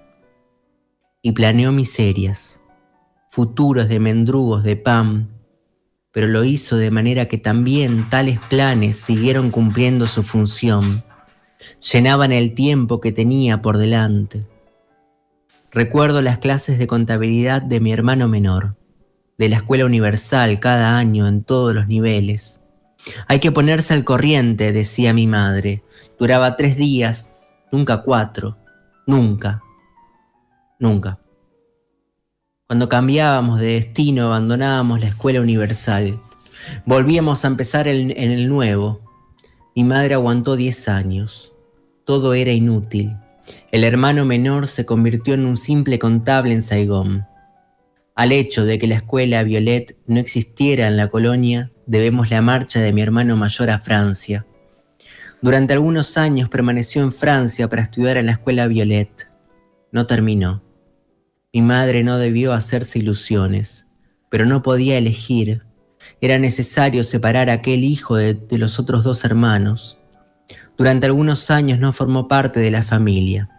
y 1.21 1.31
planeó 1.31 1.71
miserias, 1.71 2.61
futuros 3.29 3.89
de 3.89 3.99
mendrugos 3.99 4.63
de 4.63 4.75
pan, 4.75 5.29
pero 6.11 6.27
lo 6.27 6.43
hizo 6.43 6.77
de 6.77 6.91
manera 6.91 7.27
que 7.27 7.37
también 7.37 8.09
tales 8.09 8.39
planes 8.49 8.97
siguieron 8.97 9.49
cumpliendo 9.49 10.07
su 10.07 10.21
función, 10.21 11.03
llenaban 11.91 12.31
el 12.31 12.53
tiempo 12.53 13.01
que 13.01 13.11
tenía 13.11 13.61
por 13.61 13.77
delante. 13.77 14.45
Recuerdo 15.71 16.21
las 16.21 16.37
clases 16.37 16.77
de 16.77 16.85
contabilidad 16.85 17.61
de 17.63 17.79
mi 17.79 17.91
hermano 17.91 18.27
menor, 18.27 18.77
de 19.37 19.49
la 19.49 19.57
escuela 19.57 19.85
universal 19.85 20.59
cada 20.59 20.97
año 20.97 21.27
en 21.27 21.43
todos 21.43 21.73
los 21.73 21.87
niveles. 21.87 22.61
Hay 23.27 23.39
que 23.39 23.51
ponerse 23.51 23.93
al 23.93 24.03
corriente, 24.03 24.71
decía 24.71 25.13
mi 25.13 25.27
madre. 25.27 25.83
Duraba 26.17 26.55
tres 26.55 26.77
días, 26.77 27.29
nunca 27.71 28.01
cuatro, 28.03 28.57
nunca. 29.05 29.61
Nunca. 30.79 31.19
Cuando 32.67 32.89
cambiábamos 32.89 33.59
de 33.59 33.73
destino, 33.73 34.27
abandonábamos 34.27 34.99
la 35.01 35.07
escuela 35.07 35.41
universal. 35.41 36.19
Volvíamos 36.85 37.43
a 37.43 37.47
empezar 37.47 37.87
en 37.87 38.11
el 38.11 38.47
nuevo. 38.49 39.01
Mi 39.75 39.83
madre 39.83 40.13
aguantó 40.13 40.55
10 40.55 40.87
años. 40.89 41.53
Todo 42.05 42.33
era 42.33 42.51
inútil. 42.51 43.15
El 43.71 43.83
hermano 43.83 44.23
menor 44.23 44.67
se 44.67 44.85
convirtió 44.85 45.33
en 45.33 45.45
un 45.45 45.57
simple 45.57 45.99
contable 45.99 46.53
en 46.53 46.61
Saigón. 46.61 47.25
Al 48.15 48.31
hecho 48.31 48.63
de 48.65 48.77
que 48.77 48.87
la 48.87 48.95
escuela 48.95 49.41
Violet 49.41 49.97
no 50.05 50.19
existiera 50.19 50.87
en 50.87 50.97
la 50.97 51.09
colonia, 51.09 51.71
debemos 51.87 52.29
la 52.29 52.41
marcha 52.41 52.79
de 52.79 52.93
mi 52.93 53.01
hermano 53.01 53.35
mayor 53.35 53.71
a 53.71 53.79
Francia. 53.79 54.45
Durante 55.41 55.73
algunos 55.73 56.15
años 56.15 56.47
permaneció 56.47 57.01
en 57.01 57.11
Francia 57.11 57.67
para 57.67 57.81
estudiar 57.81 58.17
en 58.17 58.27
la 58.27 58.33
escuela 58.33 58.67
Violet. 58.67 59.29
No 59.91 60.05
terminó. 60.05 60.63
Mi 61.51 61.61
madre 61.61 62.03
no 62.03 62.17
debió 62.17 62.53
hacerse 62.53 62.99
ilusiones, 62.99 63.87
pero 64.29 64.45
no 64.45 64.61
podía 64.61 64.97
elegir. 64.97 65.63
Era 66.21 66.37
necesario 66.37 67.03
separar 67.03 67.49
a 67.49 67.53
aquel 67.53 67.83
hijo 67.83 68.15
de, 68.15 68.39
los 68.51 68.79
otros 68.79 69.03
dos 69.03 69.25
hermanos. 69.25 69.99
Durante 70.77 71.07
algunos 71.07 71.49
años 71.51 71.79
no 71.79 71.93
formó 71.93 72.27
parte 72.27 72.59
de 72.59 72.71
la 72.71 72.83
familia. 72.83 73.49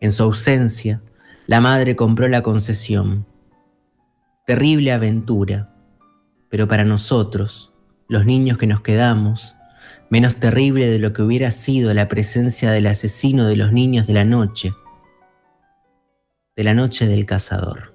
En 0.00 0.10
su 0.12 0.24
ausencia, 0.24 1.00
la 1.46 1.60
madre 1.60 1.96
compró 1.96 2.28
la 2.28 2.42
concesión. 2.42 3.26
Terrible 4.46 4.92
aventura, 4.92 5.74
pero 6.50 6.68
para 6.68 6.84
nosotros, 6.84 7.72
los 8.08 8.26
niños 8.26 8.58
que 8.58 8.66
nos 8.66 8.82
quedamos, 8.82 9.56
menos 10.10 10.36
terrible 10.36 10.86
de 10.86 10.98
lo 10.98 11.12
que 11.12 11.22
hubiera 11.22 11.50
sido 11.50 11.92
la 11.94 12.08
presencia 12.08 12.70
del 12.70 12.86
asesino 12.86 13.46
de 13.46 13.56
los 13.56 13.72
niños 13.72 14.06
de 14.06 14.14
la 14.14 14.24
noche 14.24 14.72
de 16.56 16.64
la 16.64 16.74
noche 16.74 17.06
del 17.06 17.26
cazador. 17.26 17.94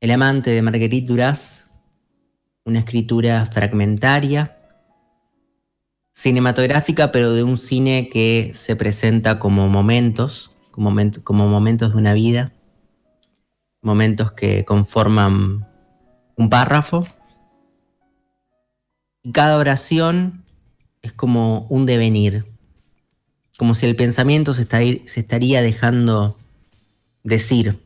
El 0.00 0.10
amante 0.10 0.50
de 0.50 0.62
Marguerite 0.62 1.06
Duras, 1.06 1.70
una 2.64 2.80
escritura 2.80 3.46
fragmentaria, 3.46 4.58
cinematográfica, 6.12 7.12
pero 7.12 7.32
de 7.32 7.42
un 7.42 7.56
cine 7.56 8.10
que 8.12 8.52
se 8.54 8.76
presenta 8.76 9.38
como 9.38 9.68
momentos, 9.68 10.51
como, 10.72 10.90
momentos 10.90 11.92
de 11.92 11.98
una 11.98 12.14
vida, 12.14 12.52
momentos 13.80 14.32
que 14.32 14.64
conforman 14.64 15.68
un 16.36 16.50
párrafo. 16.50 17.06
Y 19.22 19.30
cada 19.30 19.56
oración 19.56 20.44
es 21.02 21.12
como 21.12 21.66
un 21.68 21.86
devenir, 21.86 22.44
como 23.58 23.74
si 23.74 23.86
el 23.86 23.94
pensamiento 23.94 24.54
se, 24.54 24.62
estaría 24.62 25.62
dejando 25.62 26.36
decir. 27.22 27.78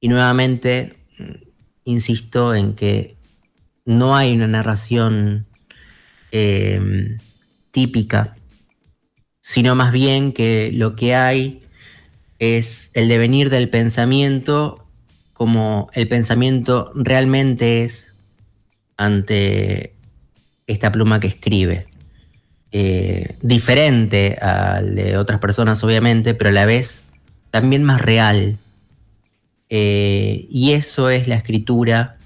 Y 0.00 0.08
nuevamente 0.08 0.98
mm, 1.18 1.48
insisto 1.84 2.54
en 2.54 2.74
que 2.74 3.16
no 3.86 4.16
hay 4.16 4.34
una 4.34 4.48
narración 4.48 5.46
em, 6.32 7.18
típica, 7.70 8.36
sino 9.48 9.76
más 9.76 9.92
bien 9.92 10.32
que 10.32 10.72
lo 10.72 10.96
que 10.96 11.14
hay 11.14 11.62
es 12.40 12.90
el 12.94 13.06
devenir 13.06 13.48
del 13.48 13.68
pensamiento 13.68 14.84
como 15.34 15.88
el 15.92 16.08
pensamiento 16.08 16.90
realmente 16.96 17.84
es 17.84 18.12
ante 18.96 19.92
esta 20.66 20.90
pluma 20.90 21.20
que 21.20 21.28
escribe. 21.28 21.86
Eh, 22.72 23.36
diferente 23.40 24.36
al 24.40 24.96
de 24.96 25.16
otras 25.16 25.38
personas, 25.38 25.84
obviamente, 25.84 26.34
pero 26.34 26.50
a 26.50 26.52
la 26.52 26.66
vez 26.66 27.04
también 27.52 27.84
más 27.84 28.00
real. 28.00 28.58
Eh, 29.70 30.48
y 30.50 30.72
eso 30.72 31.08
es 31.08 31.28
la 31.28 31.36
escritura 31.36 32.16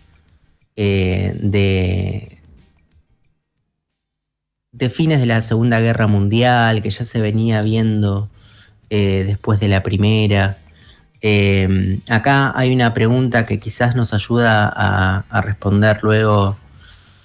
eh, 0.75 1.35
de, 1.39 2.30
de 4.81 4.91
fines 4.91 5.21
de 5.21 5.27
la 5.27 5.41
Segunda 5.41 5.79
Guerra 5.79 6.09
Mundial, 6.09 6.83
que 6.83 6.91
ya 6.91 7.05
se 7.05 7.21
venía 7.21 7.63
viendo 7.63 8.29
después 8.89 9.61
de 9.61 9.69
la 9.69 9.85
Primera. 9.85 10.59
acá 12.09 12.53
hay 12.57 12.75
una 12.75 12.93
pregunta 12.93 13.47
que 13.47 13.61
quizás 13.61 13.95
nos 13.95 14.13
ayuda 14.13 14.69
a 14.69 15.41
responder 15.43 16.01
luego 16.03 16.57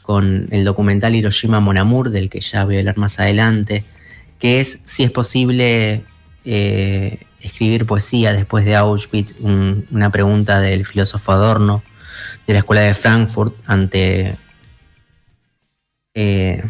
con 0.05 0.47
el 0.51 0.63
documental 0.63 1.15
Hiroshima 1.15 1.59
Monamur, 1.59 2.11
del 2.11 2.29
que 2.29 2.39
ya 2.39 2.63
voy 2.63 2.75
a 2.75 2.79
hablar 2.79 2.97
más 2.97 3.19
adelante, 3.19 3.83
que 4.37 4.59
es 4.59 4.79
si 4.83 5.01
es 5.01 5.09
posible 5.09 6.03
eh, 6.45 7.25
escribir 7.41 7.87
poesía 7.87 8.31
después 8.31 8.65
de 8.65 8.75
Auschwitz, 8.75 9.33
una 9.39 10.11
pregunta 10.11 10.59
del 10.59 10.85
filósofo 10.85 11.31
Adorno 11.31 11.83
de 12.45 12.53
la 12.53 12.59
Escuela 12.59 12.81
de 12.81 12.93
Frankfurt 12.93 13.55
ante, 13.65 14.35
eh, 16.13 16.63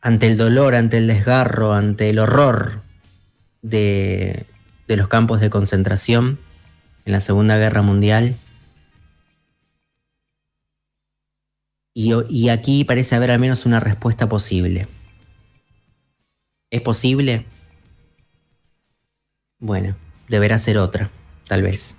ante 0.00 0.26
el 0.26 0.36
dolor, 0.36 0.74
ante 0.74 0.98
el 0.98 1.06
desgarro, 1.06 1.72
ante 1.72 2.10
el 2.10 2.18
horror 2.18 2.82
de 3.62 4.46
los 4.86 5.08
campos 5.08 5.40
de 5.40 5.50
concentración 5.50 6.38
en 7.04 7.12
la 7.12 7.20
Segunda 7.20 7.56
Guerra 7.58 7.82
Mundial 7.82 8.36
Y, 11.94 12.48
aquí 12.48 12.84
parece 12.84 13.16
haber 13.16 13.30
al 13.30 13.40
menos 13.40 13.66
una 13.66 13.80
respuesta 13.80 14.28
posible. 14.28 14.86
¿Es 16.70 16.80
posible? 16.82 17.46
Bueno, 19.58 19.96
deberá 20.28 20.58
ser 20.58 20.78
otra, 20.78 21.10
tal 21.48 21.62
vez. 21.62 21.96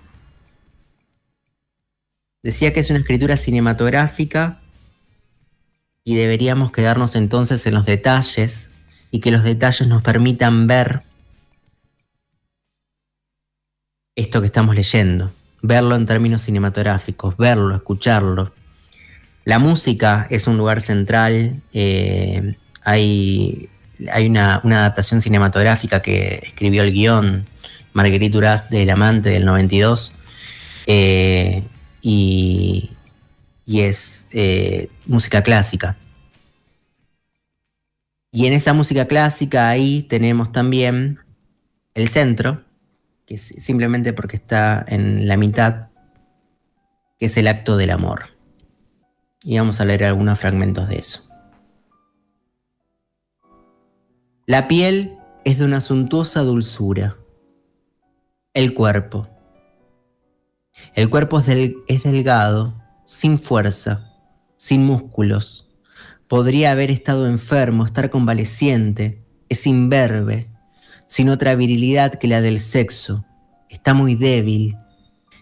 Decía 2.41 2.74
que 2.74 2.79
es 2.79 2.89
una 2.89 3.00
escritura 3.00 3.38
cinematográfica 3.38 4.61
y 6.03 6.15
deberíamos 6.15 6.72
quedarnos 6.72 7.15
entonces 7.15 7.65
en 7.67 7.74
los 7.74 7.86
detalles 7.86 8.70
y 9.12 9.20
que 9.20 9.31
los 9.31 9.43
detalles 9.43 9.88
nos 9.88 10.03
permitan 10.03 10.67
ver 10.67 11.03
esto 14.15 14.41
que 14.41 14.48
estamos 14.48 14.75
leyendo, 14.75 15.31
verlo 15.62 15.96
en 15.96 16.05
términos 16.05 16.41
cinematográficos, 16.41 17.38
verlo, 17.38 17.75
escucharlo, 17.75 18.51
la 19.43 19.60
música 19.60 20.27
es 20.29 20.48
un 20.48 20.58
lugar 20.58 20.81
central. 20.81 21.62
Eh, 21.74 22.55
hay, 22.84 23.70
hay 24.12 24.27
una, 24.27 24.55
adaptación 24.55 25.22
cinematográfica 25.22 26.01
que 26.01 26.41
escribió 26.43 26.84
el 26.84 26.91
guion 26.91 27.46
Marguerite 27.93 28.34
Duras 28.34 28.70
del 28.70 28.89
Amante 28.89 29.29
del 29.29 29.46
92. 29.46 30.13
Eh, 30.86 31.63
y, 32.01 32.91
es 33.65 34.27
eh, 34.32 34.89
música 35.06 35.44
clásica. 35.44 35.98
Y 38.32 38.46
en 38.46 38.53
esa 38.53 38.74
música 38.74 39.08
clásica 39.08 39.70
ahí 39.70 40.03
tenemos 40.03 40.51
también 40.51 41.20
el 41.94 42.08
centro, 42.08 42.63
que 43.25 43.38
simplemente 43.38 44.13
porque 44.13 44.38
está 44.38 44.84
en 44.88 45.27
la 45.27 45.38
mitad, 45.38 45.88
que 47.20 47.25
es 47.25 47.38
el 47.38 47.48
acto 47.48 47.77
del 47.77 47.91
amor 47.91 48.41
y 49.44 49.58
vamos 49.58 49.82
a 49.82 49.86
leer 49.86 50.06
algunos 50.06 50.39
fragmentos 50.39 50.88
de 50.88 50.98
eso. 50.98 51.27
La 54.45 54.67
piel 54.67 55.17
es 55.45 55.60
de 55.60 55.65
una 55.65 55.82
suntuosa 55.82 56.41
dulzura. 56.41 57.17
El 58.54 58.74
cuerpo. 58.74 59.30
El 60.93 61.10
cuerpo 61.10 61.39
es 61.39 62.04
delgado, 62.04 62.81
sin 63.12 63.38
fuerza, 63.38 64.10
sin 64.56 64.86
músculos. 64.86 65.67
Podría 66.30 66.71
haber 66.71 66.89
estado 66.89 67.28
enfermo, 67.28 67.86
estar 67.86 68.10
convaleciente. 68.10 69.21
Es 69.50 69.67
imberbe, 69.67 70.50
sin 71.08 71.28
otra 71.28 71.56
virilidad 71.56 72.13
que 72.13 72.30
la 72.30 72.39
del 72.39 72.58
sexo. 72.58 73.26
Está 73.69 73.93
muy 73.93 74.15
débil. 74.15 74.78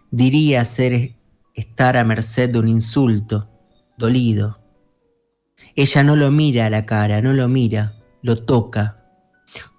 Diría 0.09 0.65
ser 0.65 1.13
estar 1.53 1.95
a 1.95 2.03
merced 2.03 2.49
de 2.49 2.57
un 2.57 2.69
insulto 2.69 3.51
dolido. 3.99 4.59
Ella 5.75 6.03
no 6.03 6.15
lo 6.15 6.31
mira 6.31 6.65
a 6.65 6.69
la 6.71 6.87
cara, 6.87 7.21
no 7.21 7.33
lo 7.33 7.47
mira, 7.47 8.01
lo 8.23 8.35
toca. 8.35 9.05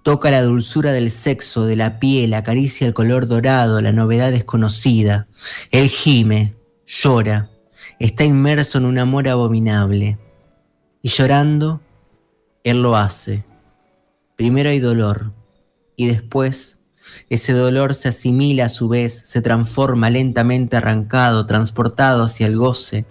Toca 0.04 0.30
la 0.30 0.42
dulzura 0.42 0.92
del 0.92 1.10
sexo, 1.10 1.66
de 1.66 1.74
la 1.74 1.98
piel, 1.98 2.34
acaricia 2.34 2.86
el 2.86 2.94
color 2.94 3.26
dorado, 3.26 3.80
la 3.80 3.92
novedad 3.92 4.30
desconocida. 4.30 5.26
Él 5.72 5.88
gime, 5.88 6.54
llora, 6.86 7.50
está 8.00 8.24
inmerso 8.24 8.78
en 8.78 8.86
un 8.86 8.98
amor 8.98 9.28
abominable. 9.28 10.18
Y 11.02 11.10
llorando, 11.10 11.80
él 12.64 12.82
lo 12.82 12.96
hace. 12.96 13.44
Primero 14.36 14.70
hay 14.70 14.80
dolor, 14.80 15.32
y 15.96 16.06
después 16.06 16.78
ese 17.28 17.52
dolor 17.52 17.94
se 17.94 18.08
asimila 18.08 18.66
a 18.66 18.68
su 18.70 18.88
vez, 18.88 19.18
se 19.18 19.42
transforma 19.42 20.08
lentamente 20.08 20.76
arrancado, 20.76 21.46
transportado 21.46 22.24
hacia 22.24 22.46
el 22.46 22.56
goce, 22.56 23.04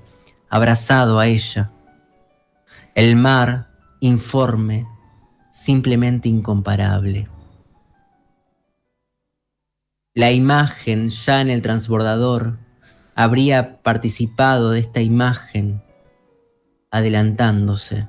abrazado 0.49 1.19
a 1.19 1.28
ella. 1.28 1.71
El 2.95 3.15
mar, 3.15 3.69
informe, 3.99 4.88
simplemente 5.52 6.30
incomparable. 6.30 7.30
La 10.15 10.32
imagen 10.32 11.10
ya 11.10 11.41
en 11.41 11.52
el 11.52 11.62
transbordador 11.62 12.58
habría 13.20 13.82
participado 13.84 14.72
de 14.72 14.80
esta 14.80 15.02
imagen, 15.02 15.84
adelantándose. 16.90 18.08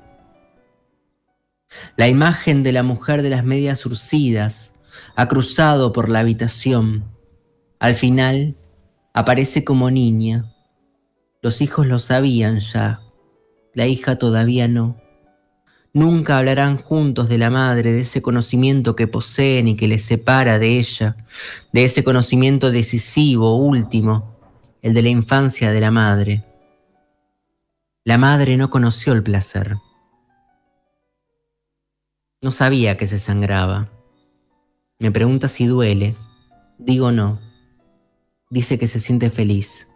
La 1.97 2.07
imagen 2.07 2.63
de 2.63 2.71
la 2.71 2.81
mujer 2.81 3.21
de 3.21 3.29
las 3.29 3.43
medias 3.43 3.79
surcidas 3.79 4.73
ha 5.17 5.27
cruzado 5.27 5.91
por 5.91 6.07
la 6.07 6.19
habitación. 6.19 7.03
Al 7.79 7.95
final 7.95 8.55
aparece 9.11 9.65
como 9.65 9.91
niña, 9.91 10.45
los 11.41 11.59
hijos 11.59 11.87
lo 11.87 11.99
sabían 11.99 12.61
ya, 12.61 13.01
la 13.73 13.87
hija 13.87 14.15
todavía 14.15 14.69
no. 14.69 14.95
Nunca 15.93 16.37
hablarán 16.37 16.77
juntos 16.77 17.27
de 17.27 17.37
la 17.37 17.49
madre, 17.49 17.91
de 17.91 17.99
ese 17.99 18.21
conocimiento 18.21 18.95
que 18.95 19.07
poseen 19.07 19.67
y 19.67 19.75
que 19.75 19.89
les 19.89 20.03
separa 20.03 20.57
de 20.57 20.79
ella, 20.79 21.17
de 21.73 21.83
ese 21.83 22.01
conocimiento 22.01 22.71
decisivo, 22.71 23.57
último, 23.57 24.30
el 24.81 24.93
de 24.93 25.01
la 25.01 25.09
infancia 25.09 25.71
de 25.71 25.79
la 25.81 25.91
madre. 25.91 26.43
La 28.03 28.17
madre 28.17 28.57
no 28.57 28.69
conoció 28.69 29.13
el 29.13 29.23
placer. 29.23 29.77
No 32.41 32.51
sabía 32.51 32.97
que 32.97 33.05
se 33.05 33.19
sangraba. 33.19 33.89
Me 34.97 35.11
pregunta 35.11 35.47
si 35.47 35.67
duele. 35.67 36.15
Digo 36.79 37.11
no. 37.11 37.39
Dice 38.49 38.79
que 38.79 38.87
se 38.87 38.99
siente 38.99 39.29
feliz. 39.29 39.87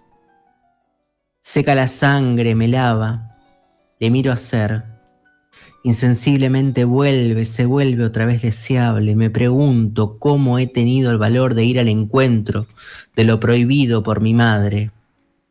Seca 1.41 1.75
la 1.75 1.87
sangre, 1.87 2.55
me 2.55 2.67
lava, 2.67 3.37
le 3.99 4.09
miro 4.09 4.31
hacer. 4.31 4.94
Insensiblemente 5.85 6.83
vuelve, 6.83 7.45
se 7.45 7.67
vuelve 7.67 8.05
otra 8.05 8.25
vez 8.25 8.41
deseable. 8.41 9.15
Me 9.15 9.29
pregunto 9.29 10.17
cómo 10.17 10.57
he 10.57 10.65
tenido 10.65 11.11
el 11.11 11.19
valor 11.19 11.53
de 11.53 11.63
ir 11.63 11.79
al 11.79 11.87
encuentro 11.87 12.65
de 13.15 13.23
lo 13.23 13.39
prohibido 13.39 14.01
por 14.01 14.19
mi 14.19 14.33
madre. 14.33 14.89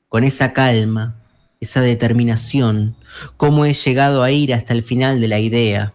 Con 0.09 0.25
esa 0.25 0.53
calma, 0.53 1.23
esa 1.61 1.83
determinación, 1.83 2.97
cómo 3.37 3.65
he 3.65 3.75
llegado 3.75 4.25
a 4.25 4.33
ir 4.33 4.53
hasta 4.53 4.73
el 4.73 4.83
final 4.83 5.21
de 5.21 5.29
la 5.29 5.39
idea. 5.39 5.95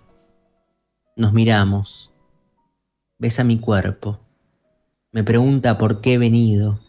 Nos 1.18 1.34
miramos. 1.34 2.14
Besa 3.18 3.44
mi 3.44 3.60
cuerpo. 3.60 4.22
Me 5.12 5.26
pregunta 5.26 5.78
por 5.78 6.00
qué 6.00 6.14
he 6.14 6.18
venido 6.18 6.80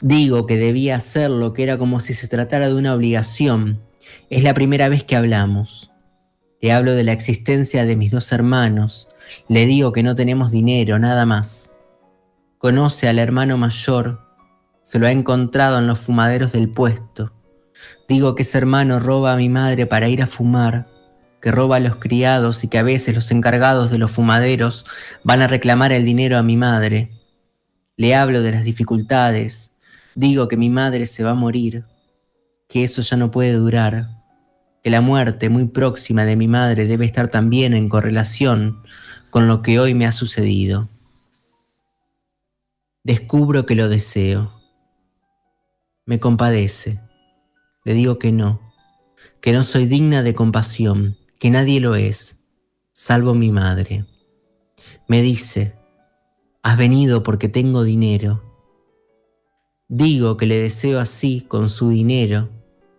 Digo 0.00 0.48
que 0.48 0.56
debía 0.56 0.96
hacerlo, 0.96 1.52
que 1.52 1.62
era 1.62 1.78
como 1.78 2.00
si 2.00 2.12
se 2.12 2.26
tratara 2.26 2.66
de 2.66 2.74
una 2.74 2.92
obligación. 2.92 3.80
Es 4.30 4.42
la 4.42 4.52
primera 4.52 4.88
vez 4.88 5.04
que 5.04 5.14
hablamos. 5.14 5.93
Le 6.60 6.72
hablo 6.72 6.94
de 6.94 7.04
la 7.04 7.12
existencia 7.12 7.84
de 7.84 7.96
mis 7.96 8.10
dos 8.10 8.32
hermanos. 8.32 9.08
Le 9.48 9.66
digo 9.66 9.92
que 9.92 10.02
no 10.02 10.14
tenemos 10.14 10.50
dinero, 10.50 10.98
nada 10.98 11.26
más. 11.26 11.72
Conoce 12.58 13.08
al 13.08 13.18
hermano 13.18 13.58
mayor. 13.58 14.20
Se 14.82 14.98
lo 14.98 15.06
ha 15.06 15.12
encontrado 15.12 15.78
en 15.78 15.86
los 15.86 15.98
fumaderos 15.98 16.52
del 16.52 16.68
puesto. 16.70 17.32
Digo 18.08 18.34
que 18.34 18.42
ese 18.42 18.58
hermano 18.58 19.00
roba 19.00 19.32
a 19.32 19.36
mi 19.36 19.48
madre 19.48 19.86
para 19.86 20.08
ir 20.08 20.22
a 20.22 20.26
fumar, 20.26 20.86
que 21.40 21.50
roba 21.50 21.76
a 21.76 21.80
los 21.80 21.96
criados 21.96 22.64
y 22.64 22.68
que 22.68 22.78
a 22.78 22.82
veces 22.82 23.14
los 23.14 23.30
encargados 23.30 23.90
de 23.90 23.98
los 23.98 24.10
fumaderos 24.10 24.84
van 25.22 25.42
a 25.42 25.48
reclamar 25.48 25.92
el 25.92 26.04
dinero 26.04 26.38
a 26.38 26.42
mi 26.42 26.56
madre. 26.56 27.10
Le 27.96 28.14
hablo 28.14 28.42
de 28.42 28.52
las 28.52 28.64
dificultades, 28.64 29.74
Digo 30.14 30.46
que 30.46 30.56
mi 30.56 30.70
madre 30.70 31.06
se 31.06 31.24
va 31.24 31.32
a 31.32 31.34
morir, 31.34 31.84
que 32.68 32.84
eso 32.84 33.02
ya 33.02 33.16
no 33.16 33.32
puede 33.32 33.52
durar, 33.52 34.23
que 34.84 34.90
la 34.90 35.00
muerte 35.00 35.48
muy 35.48 35.64
próxima 35.64 36.26
de 36.26 36.36
mi 36.36 36.46
madre 36.46 36.86
debe 36.86 37.06
estar 37.06 37.28
también 37.28 37.72
en 37.72 37.88
correlación 37.88 38.82
con 39.30 39.48
lo 39.48 39.62
que 39.62 39.80
hoy 39.80 39.94
me 39.94 40.04
ha 40.04 40.12
sucedido. 40.12 40.90
Descubro 43.02 43.64
que 43.64 43.76
lo 43.76 43.88
deseo. 43.88 44.60
Me 46.04 46.20
compadece. 46.20 47.00
Le 47.86 47.94
digo 47.94 48.18
que 48.18 48.30
no, 48.30 48.60
que 49.40 49.54
no 49.54 49.64
soy 49.64 49.86
digna 49.86 50.22
de 50.22 50.34
compasión, 50.34 51.16
que 51.38 51.48
nadie 51.48 51.80
lo 51.80 51.94
es, 51.94 52.44
salvo 52.92 53.32
mi 53.32 53.52
madre. 53.52 54.04
Me 55.08 55.22
dice, 55.22 55.78
has 56.62 56.76
venido 56.76 57.22
porque 57.22 57.48
tengo 57.48 57.84
dinero. 57.84 58.42
Digo 59.88 60.36
que 60.36 60.44
le 60.44 60.58
deseo 60.58 61.00
así 61.00 61.40
con 61.40 61.70
su 61.70 61.88
dinero, 61.88 62.50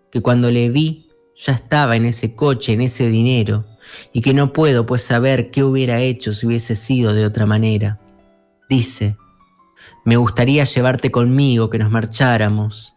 que 0.09 0.23
cuando 0.23 0.49
le 0.49 0.69
vi 0.69 1.04
ya 1.35 1.53
estaba 1.53 1.95
en 1.95 2.05
ese 2.05 2.35
coche, 2.35 2.73
en 2.73 2.81
ese 2.81 3.09
dinero, 3.09 3.65
y 4.13 4.21
que 4.21 4.33
no 4.33 4.53
puedo 4.53 4.85
pues 4.85 5.03
saber 5.03 5.51
qué 5.51 5.63
hubiera 5.63 6.01
hecho 6.01 6.33
si 6.33 6.47
hubiese 6.47 6.75
sido 6.75 7.13
de 7.13 7.25
otra 7.25 7.45
manera. 7.45 7.99
Dice, 8.69 9.17
me 10.05 10.17
gustaría 10.17 10.63
llevarte 10.63 11.11
conmigo, 11.11 11.69
que 11.69 11.77
nos 11.77 11.91
marcháramos. 11.91 12.93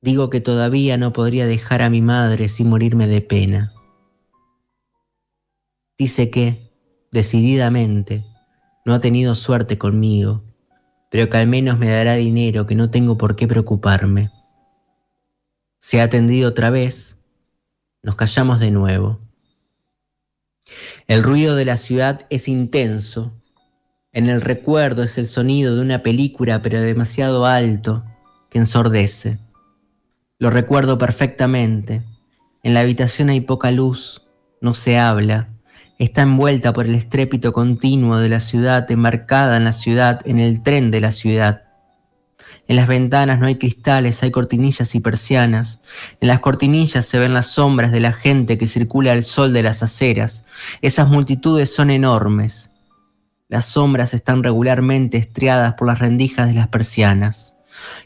Digo 0.00 0.30
que 0.30 0.40
todavía 0.40 0.96
no 0.96 1.12
podría 1.12 1.46
dejar 1.46 1.82
a 1.82 1.90
mi 1.90 2.00
madre 2.00 2.48
sin 2.48 2.68
morirme 2.68 3.06
de 3.06 3.20
pena. 3.20 3.74
Dice 5.98 6.30
que, 6.30 6.72
decididamente, 7.10 8.24
no 8.86 8.94
ha 8.94 9.00
tenido 9.00 9.34
suerte 9.34 9.76
conmigo, 9.76 10.42
pero 11.10 11.28
que 11.28 11.36
al 11.36 11.46
menos 11.46 11.78
me 11.78 11.90
dará 11.90 12.14
dinero 12.14 12.66
que 12.66 12.74
no 12.74 12.90
tengo 12.90 13.18
por 13.18 13.36
qué 13.36 13.46
preocuparme. 13.46 14.30
Se 15.82 15.98
ha 15.98 16.04
atendido 16.04 16.50
otra 16.50 16.68
vez, 16.68 17.18
nos 18.02 18.14
callamos 18.14 18.60
de 18.60 18.70
nuevo. 18.70 19.18
El 21.06 21.22
ruido 21.22 21.56
de 21.56 21.64
la 21.64 21.78
ciudad 21.78 22.26
es 22.28 22.48
intenso. 22.48 23.32
En 24.12 24.28
el 24.28 24.42
recuerdo 24.42 25.02
es 25.02 25.16
el 25.16 25.24
sonido 25.24 25.74
de 25.74 25.80
una 25.80 26.02
película 26.02 26.60
pero 26.60 26.82
demasiado 26.82 27.46
alto 27.46 28.04
que 28.50 28.58
ensordece. 28.58 29.38
Lo 30.38 30.50
recuerdo 30.50 30.98
perfectamente. 30.98 32.02
En 32.62 32.74
la 32.74 32.80
habitación 32.80 33.30
hay 33.30 33.40
poca 33.40 33.70
luz, 33.70 34.28
no 34.60 34.74
se 34.74 34.98
habla, 34.98 35.48
está 35.98 36.20
envuelta 36.20 36.74
por 36.74 36.84
el 36.84 36.94
estrépito 36.94 37.54
continuo 37.54 38.18
de 38.18 38.28
la 38.28 38.40
ciudad, 38.40 38.90
embarcada 38.90 39.56
en 39.56 39.64
la 39.64 39.72
ciudad, 39.72 40.20
en 40.26 40.40
el 40.40 40.62
tren 40.62 40.90
de 40.90 41.00
la 41.00 41.10
ciudad. 41.10 41.69
En 42.70 42.76
las 42.76 42.86
ventanas 42.86 43.40
no 43.40 43.46
hay 43.46 43.56
cristales, 43.56 44.22
hay 44.22 44.30
cortinillas 44.30 44.94
y 44.94 45.00
persianas. 45.00 45.82
En 46.20 46.28
las 46.28 46.38
cortinillas 46.38 47.04
se 47.04 47.18
ven 47.18 47.34
las 47.34 47.48
sombras 47.48 47.90
de 47.90 47.98
la 47.98 48.12
gente 48.12 48.58
que 48.58 48.68
circula 48.68 49.10
al 49.10 49.24
sol 49.24 49.52
de 49.52 49.64
las 49.64 49.82
aceras. 49.82 50.44
Esas 50.80 51.08
multitudes 51.08 51.74
son 51.74 51.90
enormes. 51.90 52.70
Las 53.48 53.64
sombras 53.64 54.14
están 54.14 54.44
regularmente 54.44 55.18
estriadas 55.18 55.74
por 55.74 55.88
las 55.88 55.98
rendijas 55.98 56.46
de 56.46 56.54
las 56.54 56.68
persianas. 56.68 57.56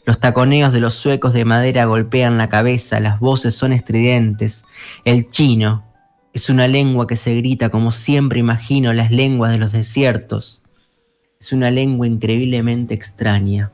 Los 0.03 0.19
taconeos 0.19 0.73
de 0.73 0.79
los 0.79 0.95
suecos 0.95 1.35
de 1.35 1.45
madera 1.45 1.85
golpean 1.85 2.39
la 2.39 2.49
cabeza, 2.49 2.99
las 2.99 3.19
voces 3.19 3.53
son 3.53 3.71
estridentes. 3.71 4.65
El 5.03 5.29
chino, 5.29 5.85
es 6.33 6.49
una 6.49 6.67
lengua 6.67 7.05
que 7.05 7.17
se 7.17 7.35
grita 7.35 7.69
como 7.69 7.91
siempre 7.91 8.39
imagino 8.39 8.93
las 8.93 9.11
lenguas 9.11 9.51
de 9.51 9.59
los 9.59 9.73
desiertos. 9.73 10.63
Es 11.39 11.53
una 11.53 11.69
lengua 11.69 12.07
increíblemente 12.07 12.95
extraña. 12.95 13.71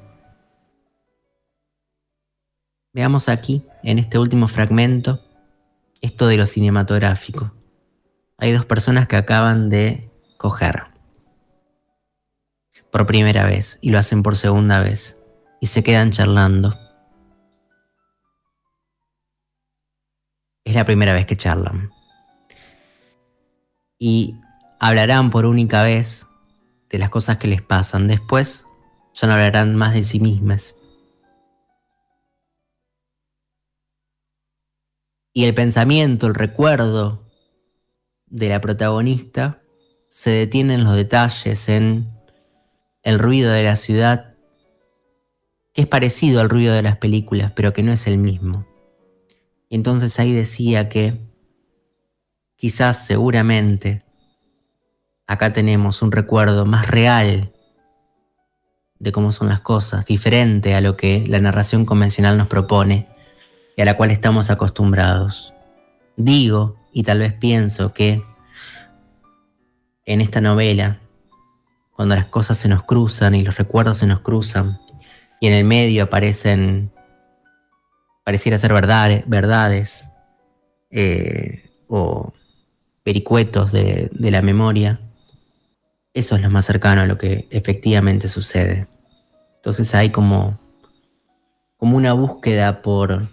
Veamos 2.93 3.29
aquí, 3.29 3.63
en 3.83 3.99
este 3.99 4.19
último 4.19 4.49
fragmento, 4.49 5.23
esto 6.01 6.27
de 6.27 6.35
lo 6.35 6.45
cinematográfico. 6.45 7.53
Hay 8.37 8.51
dos 8.51 8.65
personas 8.65 9.07
que 9.07 9.15
acaban 9.15 9.69
de 9.69 10.11
coger 10.37 10.83
por 12.91 13.05
primera 13.05 13.45
vez 13.45 13.79
y 13.81 13.91
lo 13.91 13.99
hacen 13.99 14.23
por 14.23 14.35
segunda 14.35 14.81
vez 14.81 15.23
y 15.61 15.67
se 15.67 15.83
quedan 15.83 16.11
charlando. 16.11 16.77
Es 20.65 20.75
la 20.75 20.83
primera 20.83 21.13
vez 21.13 21.25
que 21.25 21.37
charlan 21.37 21.91
y 23.97 24.35
hablarán 24.79 25.29
por 25.29 25.45
única 25.45 25.83
vez 25.83 26.27
de 26.89 26.97
las 26.97 27.09
cosas 27.09 27.37
que 27.37 27.47
les 27.47 27.61
pasan. 27.61 28.09
Después 28.09 28.65
ya 29.13 29.27
no 29.27 29.33
hablarán 29.33 29.75
más 29.77 29.93
de 29.93 30.03
sí 30.03 30.19
mismas. 30.19 30.75
Y 35.33 35.45
el 35.45 35.53
pensamiento, 35.53 36.27
el 36.27 36.35
recuerdo 36.35 37.25
de 38.27 38.49
la 38.49 38.59
protagonista 38.61 39.61
se 40.09 40.31
detiene 40.31 40.73
en 40.73 40.83
los 40.83 40.95
detalles, 40.95 41.69
en 41.69 42.11
el 43.03 43.17
ruido 43.17 43.51
de 43.51 43.63
la 43.63 43.75
ciudad, 43.77 44.35
que 45.73 45.83
es 45.83 45.87
parecido 45.87 46.41
al 46.41 46.49
ruido 46.49 46.73
de 46.73 46.81
las 46.81 46.97
películas, 46.97 47.53
pero 47.55 47.71
que 47.71 47.83
no 47.83 47.93
es 47.93 48.07
el 48.07 48.17
mismo. 48.17 48.65
Y 49.69 49.75
entonces 49.75 50.19
ahí 50.19 50.33
decía 50.33 50.89
que 50.89 51.17
quizás 52.57 53.05
seguramente 53.05 54.03
acá 55.27 55.53
tenemos 55.53 56.01
un 56.01 56.11
recuerdo 56.11 56.65
más 56.65 56.87
real 56.87 57.53
de 58.99 59.11
cómo 59.13 59.31
son 59.31 59.47
las 59.47 59.61
cosas, 59.61 60.05
diferente 60.05 60.75
a 60.75 60.81
lo 60.81 60.97
que 60.97 61.25
la 61.25 61.39
narración 61.39 61.85
convencional 61.85 62.37
nos 62.37 62.49
propone 62.49 63.07
y 63.75 63.81
a 63.81 63.85
la 63.85 63.95
cual 63.95 64.11
estamos 64.11 64.49
acostumbrados. 64.49 65.53
Digo, 66.17 66.77
y 66.91 67.03
tal 67.03 67.19
vez 67.19 67.33
pienso 67.33 67.93
que 67.93 68.21
en 70.05 70.21
esta 70.21 70.41
novela, 70.41 70.99
cuando 71.95 72.15
las 72.15 72.25
cosas 72.25 72.57
se 72.57 72.67
nos 72.67 72.83
cruzan 72.83 73.35
y 73.35 73.43
los 73.43 73.57
recuerdos 73.57 73.99
se 73.99 74.07
nos 74.07 74.21
cruzan, 74.21 74.79
y 75.39 75.47
en 75.47 75.53
el 75.53 75.63
medio 75.63 76.03
aparecen, 76.03 76.91
pareciera 78.23 78.57
ser 78.57 78.73
verdades, 78.73 79.23
verdades 79.27 80.07
eh, 80.89 81.71
o 81.87 82.33
pericuetos 83.03 83.71
de, 83.71 84.11
la 84.13 84.41
memoria, 84.41 84.99
eso 86.13 86.35
es 86.35 86.41
lo 86.41 86.49
más 86.49 86.65
cercano 86.65 87.01
a 87.01 87.05
lo 87.05 87.17
que 87.17 87.47
efectivamente 87.49 88.27
sucede. 88.27 88.87
Entonces 89.55 89.95
hay 89.95 90.09
como, 90.09 90.59
como 91.77 91.97
una 91.97 92.13
búsqueda 92.13 92.81
por, 92.81 93.29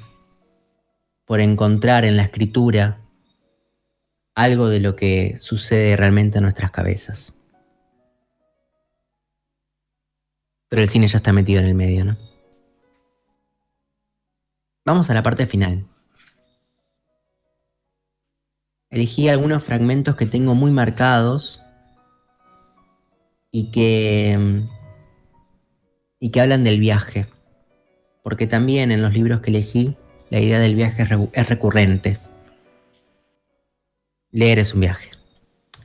por 1.28 1.40
encontrar 1.40 2.06
en 2.06 2.16
la 2.16 2.22
escritura 2.22 2.98
algo 4.34 4.68
de 4.68 4.80
lo 4.80 4.96
que 4.96 5.36
sucede 5.40 5.94
realmente 5.94 6.38
en 6.38 6.44
nuestras 6.44 6.70
cabezas. 6.70 7.34
Pero 10.68 10.82
el 10.82 10.88
cine 10.88 11.06
ya 11.06 11.18
está 11.18 11.32
metido 11.32 11.60
en 11.60 11.66
el 11.66 11.74
medio, 11.74 12.04
¿no? 12.04 12.18
Vamos 14.86 15.10
a 15.10 15.14
la 15.14 15.22
parte 15.22 15.46
final. 15.46 15.86
elegí 18.90 19.28
algunos 19.28 19.62
fragmentos 19.62 20.16
que 20.16 20.24
tengo 20.24 20.54
muy 20.54 20.70
marcados 20.70 21.62
y 23.50 23.70
que, 23.70 24.64
y 26.18 26.30
que 26.30 26.40
hablan 26.40 26.64
del 26.64 26.80
viaje. 26.80 27.26
Porque 28.22 28.46
también 28.46 28.90
en 28.90 29.02
los 29.02 29.12
libros 29.12 29.40
que 29.40 29.50
elegí, 29.50 29.94
la 30.30 30.40
idea 30.40 30.58
del 30.58 30.74
viaje 30.74 31.06
es 31.32 31.48
recurrente. 31.48 32.18
Leer 34.30 34.58
es 34.58 34.74
un 34.74 34.80
viaje. 34.80 35.10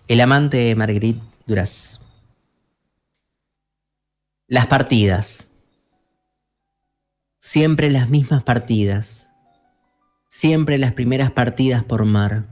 El 0.07 0.21
amante 0.21 0.57
de 0.57 0.75
Marguerite 0.75 1.21
Duras. 1.45 2.01
Las 4.47 4.67
partidas. 4.67 5.49
Siempre 7.39 7.89
las 7.89 8.09
mismas 8.09 8.43
partidas. 8.43 9.29
Siempre 10.29 10.77
las 10.77 10.93
primeras 10.93 11.31
partidas 11.31 11.83
por 11.83 12.05
mar 12.05 12.45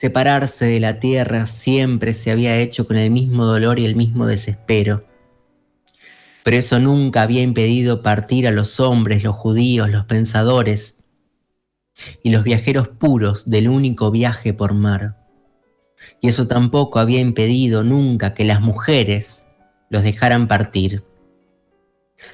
Separarse 0.00 0.64
de 0.64 0.80
la 0.80 0.98
tierra 0.98 1.44
siempre 1.44 2.14
se 2.14 2.30
había 2.30 2.56
hecho 2.56 2.86
con 2.86 2.96
el 2.96 3.10
mismo 3.10 3.44
dolor 3.44 3.78
y 3.78 3.84
el 3.84 3.96
mismo 3.96 4.24
desespero. 4.24 5.04
Pero 6.42 6.56
eso 6.56 6.78
nunca 6.78 7.22
había 7.22 7.42
impedido 7.42 8.02
partir 8.02 8.46
a 8.48 8.50
los 8.50 8.80
hombres, 8.80 9.22
los 9.22 9.36
judíos, 9.36 9.90
los 9.90 10.06
pensadores 10.06 11.02
y 12.22 12.30
los 12.30 12.44
viajeros 12.44 12.88
puros 12.88 13.48
del 13.48 13.68
único 13.68 14.10
viaje 14.10 14.54
por 14.54 14.74
mar. 14.74 15.16
Y 16.20 16.28
eso 16.28 16.48
tampoco 16.48 16.98
había 16.98 17.20
impedido 17.20 17.84
nunca 17.84 18.34
que 18.34 18.44
las 18.44 18.60
mujeres 18.60 19.46
los 19.90 20.02
dejaran 20.02 20.48
partir. 20.48 21.04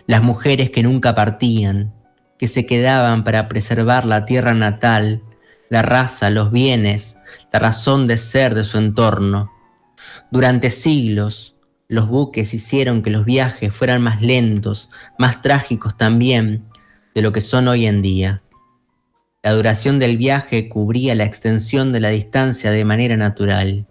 Las 0.07 0.23
mujeres 0.23 0.71
que 0.71 0.83
nunca 0.83 1.15
partían, 1.15 1.95
que 2.39 2.49
se 2.49 2.67
quedaban 2.67 3.25
para 3.25 3.49
preservar 3.49 4.05
la 4.05 4.25
tierra 4.25 4.55
natal, 4.55 5.23
la 5.69 5.83
raza, 5.83 6.31
los 6.31 6.53
bienes, 6.53 7.17
la 7.53 7.59
razón 7.59 8.07
de 8.07 8.19
ser 8.19 8.55
de 8.55 8.65
su 8.65 8.79
entorno. 8.79 9.51
Durante 10.31 10.71
siglos, 10.71 11.56
los 11.89 12.09
buques 12.09 12.53
hicieron 12.53 13.03
que 13.03 13.11
los 13.11 13.25
viajes 13.25 13.75
fueran 13.75 14.03
más 14.03 14.21
lentos, 14.21 14.91
más 15.19 15.41
trágicos 15.41 15.97
también, 15.97 16.65
de 17.15 17.23
lo 17.23 17.33
que 17.33 17.41
son 17.41 17.69
hoy 17.69 17.87
en 17.87 18.03
día. 18.03 18.43
La 19.43 19.53
duración 19.53 19.99
del 19.99 20.17
viaje 20.17 20.69
cubría 20.69 21.15
la 21.15 21.25
extensión 21.25 21.93
de 21.93 22.01
la 22.01 22.09
distancia 22.09 22.73
de 22.73 22.85
manera 22.85 23.17
natural. 23.17 23.87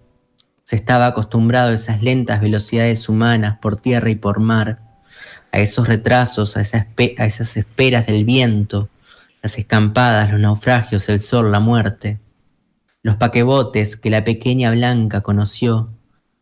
Se 0.66 0.76
estaba 0.76 1.08
acostumbrado 1.08 1.70
a 1.70 1.76
esas 1.76 2.04
lentas 2.04 2.42
velocidades 2.42 3.08
humanas 3.08 3.60
por 3.62 3.78
tierra 3.78 4.10
y 4.10 4.16
por 4.16 4.40
mar, 4.40 4.82
a 5.54 5.60
esos 5.60 5.88
retrasos, 5.88 6.58
a 6.58 6.62
esas, 6.62 7.56
esperas 7.56 8.06
del 8.08 8.26
viento, 8.26 8.90
las 9.42 9.58
escampadas, 9.58 10.32
los 10.32 10.42
naufragios, 10.42 11.08
el 11.08 11.22
sol, 11.22 11.52
la 11.52 11.62
muerte. 11.62 12.20
Los 13.02 13.16
paquebotes 13.16 13.96
que 13.96 14.10
la 14.10 14.26
pequeña 14.26 14.72
Blanca 14.72 15.22
conoció 15.22 15.90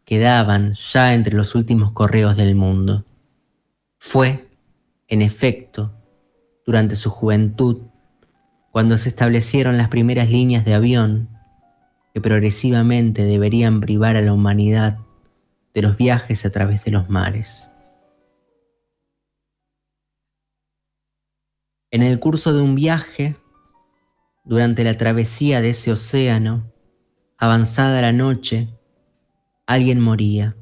quedaban 0.05 0.73
ya 0.73 1.13
entre 1.13 1.35
los 1.35 1.55
últimos 1.55 1.91
correos 1.91 2.37
del 2.37 2.55
mundo. 2.55 3.05
Fue, 3.97 4.49
en 5.07 5.21
efecto, 5.21 5.93
durante 6.65 6.95
su 6.95 7.09
juventud, 7.09 7.83
cuando 8.71 8.97
se 8.97 9.09
establecieron 9.09 9.77
las 9.77 9.89
primeras 9.89 10.29
líneas 10.29 10.65
de 10.65 10.73
avión 10.73 11.29
que 12.13 12.21
progresivamente 12.21 13.23
deberían 13.23 13.81
privar 13.81 14.15
a 14.17 14.21
la 14.21 14.33
humanidad 14.33 14.99
de 15.73 15.81
los 15.81 15.97
viajes 15.97 16.45
a 16.45 16.51
través 16.51 16.83
de 16.83 16.91
los 16.91 17.09
mares. 17.09 17.69
En 21.91 22.01
el 22.01 22.19
curso 22.19 22.53
de 22.53 22.61
un 22.61 22.75
viaje, 22.75 23.35
durante 24.43 24.83
la 24.83 24.97
travesía 24.97 25.61
de 25.61 25.69
ese 25.69 25.91
océano, 25.91 26.71
avanzada 27.37 28.01
la 28.01 28.11
noche, 28.11 28.67
alguien 29.65 29.99
moría. 29.99 30.55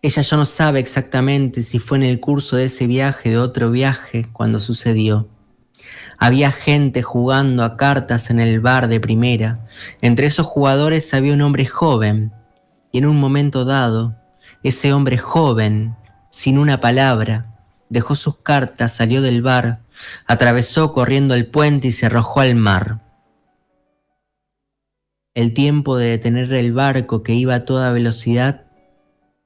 Ella 0.00 0.22
ya 0.22 0.36
no 0.36 0.44
sabe 0.46 0.80
exactamente 0.80 1.62
si 1.62 1.78
fue 1.78 1.98
en 1.98 2.04
el 2.04 2.20
curso 2.20 2.56
de 2.56 2.66
ese 2.66 2.86
viaje, 2.86 3.30
de 3.30 3.38
otro 3.38 3.70
viaje, 3.70 4.28
cuando 4.32 4.58
sucedió. 4.58 5.28
Había 6.18 6.50
gente 6.50 7.02
jugando 7.02 7.62
a 7.62 7.76
cartas 7.76 8.30
en 8.30 8.40
el 8.40 8.60
bar 8.60 8.88
de 8.88 9.00
primera. 9.00 9.66
Entre 10.00 10.26
esos 10.26 10.46
jugadores 10.46 11.12
había 11.12 11.34
un 11.34 11.42
hombre 11.42 11.66
joven, 11.66 12.32
y 12.90 12.98
en 12.98 13.06
un 13.06 13.20
momento 13.20 13.66
dado, 13.66 14.16
ese 14.62 14.94
hombre 14.94 15.18
joven, 15.18 15.94
sin 16.30 16.56
una 16.58 16.80
palabra, 16.80 17.54
dejó 17.90 18.14
sus 18.14 18.38
cartas, 18.38 18.94
salió 18.94 19.20
del 19.20 19.42
bar, 19.42 19.80
atravesó 20.26 20.92
corriendo 20.92 21.34
el 21.34 21.46
puente 21.46 21.88
y 21.88 21.92
se 21.92 22.06
arrojó 22.06 22.40
al 22.40 22.54
mar. 22.54 23.05
El 25.36 25.52
tiempo 25.52 25.98
de 25.98 26.08
detener 26.08 26.50
el 26.54 26.72
barco 26.72 27.22
que 27.22 27.34
iba 27.34 27.54
a 27.56 27.64
toda 27.66 27.92
velocidad 27.92 28.68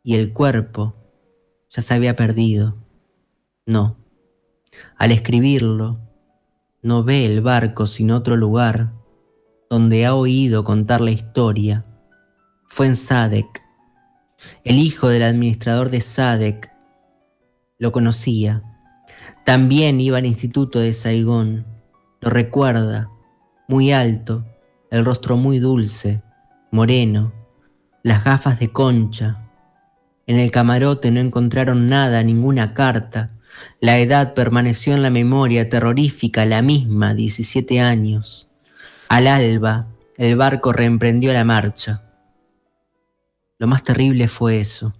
y 0.04 0.14
el 0.14 0.32
cuerpo 0.32 0.94
ya 1.68 1.82
se 1.82 1.92
había 1.92 2.14
perdido. 2.14 2.76
No, 3.66 3.96
al 4.96 5.10
escribirlo, 5.10 5.98
no 6.80 7.02
ve 7.02 7.26
el 7.26 7.40
barco 7.40 7.88
sin 7.88 8.12
otro 8.12 8.36
lugar 8.36 8.92
donde 9.68 10.06
ha 10.06 10.14
oído 10.14 10.62
contar 10.62 11.00
la 11.00 11.10
historia. 11.10 11.84
Fue 12.68 12.86
en 12.86 12.94
Sadek. 12.94 13.60
El 14.62 14.78
hijo 14.78 15.08
del 15.08 15.24
administrador 15.24 15.90
de 15.90 16.02
Sadek 16.02 16.70
lo 17.78 17.90
conocía. 17.90 18.62
También 19.44 20.00
iba 20.00 20.18
al 20.18 20.26
instituto 20.26 20.78
de 20.78 20.92
Saigón. 20.92 21.66
Lo 22.20 22.30
recuerda, 22.30 23.10
muy 23.66 23.90
alto, 23.90 24.44
el 24.90 25.04
rostro 25.04 25.36
muy 25.36 25.58
dulce, 25.60 26.22
moreno, 26.70 27.32
las 28.02 28.24
gafas 28.24 28.58
de 28.58 28.72
concha. 28.72 29.48
En 30.26 30.38
el 30.38 30.50
camarote 30.50 31.10
no 31.10 31.20
encontraron 31.20 31.88
nada, 31.88 32.22
ninguna 32.22 32.74
carta. 32.74 33.30
La 33.80 33.98
edad 33.98 34.34
permaneció 34.34 34.94
en 34.94 35.02
la 35.02 35.10
memoria 35.10 35.68
terrorífica, 35.68 36.44
la 36.44 36.62
misma, 36.62 37.14
17 37.14 37.80
años. 37.80 38.48
Al 39.08 39.26
alba, 39.26 39.86
el 40.16 40.36
barco 40.36 40.72
reemprendió 40.72 41.32
la 41.32 41.44
marcha. 41.44 42.02
Lo 43.58 43.66
más 43.66 43.84
terrible 43.84 44.28
fue 44.28 44.60
eso, 44.60 44.94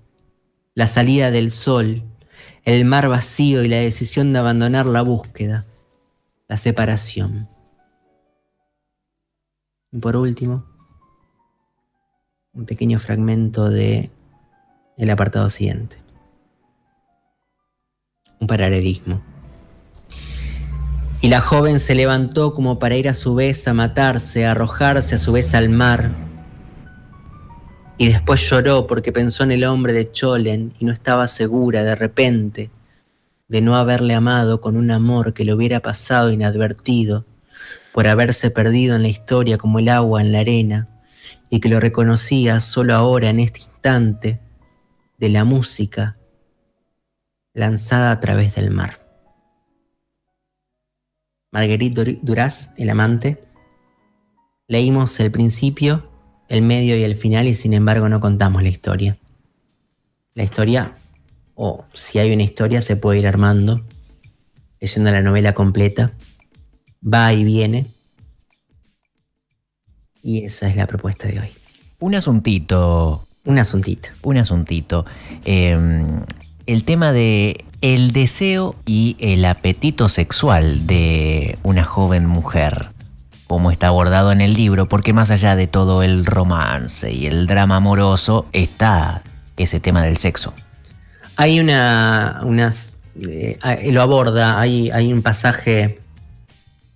la 0.74 0.86
salida 0.86 1.30
del 1.30 1.50
sol, 1.50 2.04
el 2.64 2.84
mar 2.84 3.08
vacío 3.08 3.64
y 3.64 3.68
la 3.68 3.78
decisión 3.78 4.32
de 4.32 4.38
abandonar 4.38 4.86
la 4.86 5.02
búsqueda, 5.02 5.64
la 6.46 6.56
separación. 6.56 7.48
Y 9.92 9.98
por 9.98 10.16
último, 10.16 10.64
un 12.52 12.64
pequeño 12.64 12.98
fragmento 12.98 13.68
de 13.68 14.10
el 14.96 15.10
apartado 15.10 15.50
siguiente. 15.50 15.96
Un 18.38 18.46
paralelismo. 18.46 19.22
Y 21.20 21.28
la 21.28 21.40
joven 21.40 21.80
se 21.80 21.94
levantó 21.94 22.54
como 22.54 22.78
para 22.78 22.96
ir 22.96 23.08
a 23.08 23.14
su 23.14 23.34
vez 23.34 23.66
a 23.68 23.74
matarse, 23.74 24.46
a 24.46 24.52
arrojarse 24.52 25.16
a 25.16 25.18
su 25.18 25.32
vez 25.32 25.54
al 25.54 25.68
mar. 25.68 26.10
Y 27.98 28.08
después 28.08 28.40
lloró 28.48 28.86
porque 28.86 29.12
pensó 29.12 29.42
en 29.44 29.52
el 29.52 29.64
hombre 29.64 29.92
de 29.92 30.10
Cholen 30.10 30.72
y 30.78 30.84
no 30.84 30.92
estaba 30.92 31.26
segura 31.26 31.82
de 31.82 31.94
repente 31.96 32.70
de 33.48 33.60
no 33.60 33.76
haberle 33.76 34.14
amado 34.14 34.60
con 34.60 34.76
un 34.76 34.90
amor 34.90 35.34
que 35.34 35.44
le 35.44 35.52
hubiera 35.52 35.80
pasado 35.80 36.30
inadvertido 36.30 37.26
por 37.92 38.06
haberse 38.06 38.50
perdido 38.50 38.96
en 38.96 39.02
la 39.02 39.08
historia 39.08 39.58
como 39.58 39.78
el 39.78 39.88
agua 39.88 40.20
en 40.20 40.32
la 40.32 40.40
arena 40.40 40.88
y 41.48 41.60
que 41.60 41.68
lo 41.68 41.80
reconocía 41.80 42.60
solo 42.60 42.94
ahora 42.94 43.30
en 43.30 43.40
este 43.40 43.60
instante 43.60 44.40
de 45.18 45.28
la 45.28 45.44
música 45.44 46.16
lanzada 47.52 48.12
a 48.12 48.20
través 48.20 48.54
del 48.54 48.70
mar. 48.70 49.00
Marguerite 51.50 52.18
Duras, 52.22 52.72
el 52.76 52.90
amante. 52.90 53.42
Leímos 54.68 55.18
el 55.18 55.32
principio, 55.32 56.08
el 56.48 56.62
medio 56.62 56.96
y 56.96 57.02
el 57.02 57.16
final 57.16 57.48
y 57.48 57.54
sin 57.54 57.72
embargo 57.72 58.08
no 58.08 58.20
contamos 58.20 58.62
la 58.62 58.68
historia. 58.68 59.18
La 60.34 60.44
historia 60.44 60.94
o 61.54 61.84
si 61.92 62.20
hay 62.20 62.32
una 62.32 62.44
historia 62.44 62.80
se 62.80 62.96
puede 62.96 63.18
ir 63.18 63.26
armando, 63.26 63.84
leyendo 64.80 65.10
la 65.10 65.22
novela 65.22 65.54
completa, 65.54 66.12
va 67.02 67.32
y 67.32 67.44
viene. 67.44 67.86
Y 70.22 70.44
esa 70.44 70.68
es 70.68 70.76
la 70.76 70.86
propuesta 70.86 71.26
de 71.28 71.40
hoy. 71.40 71.48
Un 71.98 72.14
asuntito. 72.14 73.26
Un 73.44 73.58
asuntito. 73.58 74.10
Un 74.22 74.36
asuntito. 74.38 75.06
Em, 75.44 76.22
el 76.66 76.84
tema 76.84 77.12
de 77.12 77.64
el 77.80 78.12
deseo 78.12 78.76
y 78.84 79.16
el 79.18 79.44
apetito 79.44 80.08
sexual 80.08 80.86
de 80.86 81.58
una 81.62 81.84
joven 81.84 82.26
mujer, 82.26 82.90
como 83.46 83.70
está 83.70 83.88
abordado 83.88 84.32
en 84.32 84.42
el 84.42 84.52
libro, 84.52 84.88
porque 84.88 85.14
más 85.14 85.30
allá 85.30 85.56
de 85.56 85.66
todo 85.66 86.02
el 86.02 86.26
romance 86.26 87.12
y 87.12 87.26
el 87.26 87.46
drama 87.46 87.76
amoroso 87.76 88.46
está 88.52 89.22
ese 89.56 89.80
tema 89.80 90.02
del 90.02 90.16
sexo. 90.16 90.52
Hay 91.36 91.60
una, 91.60 92.40
unas, 92.44 92.96
eh, 93.20 93.58
lo 93.92 94.02
aborda, 94.02 94.60
hay, 94.60 94.90
hay 94.90 95.12
un 95.12 95.22
pasaje 95.22 96.00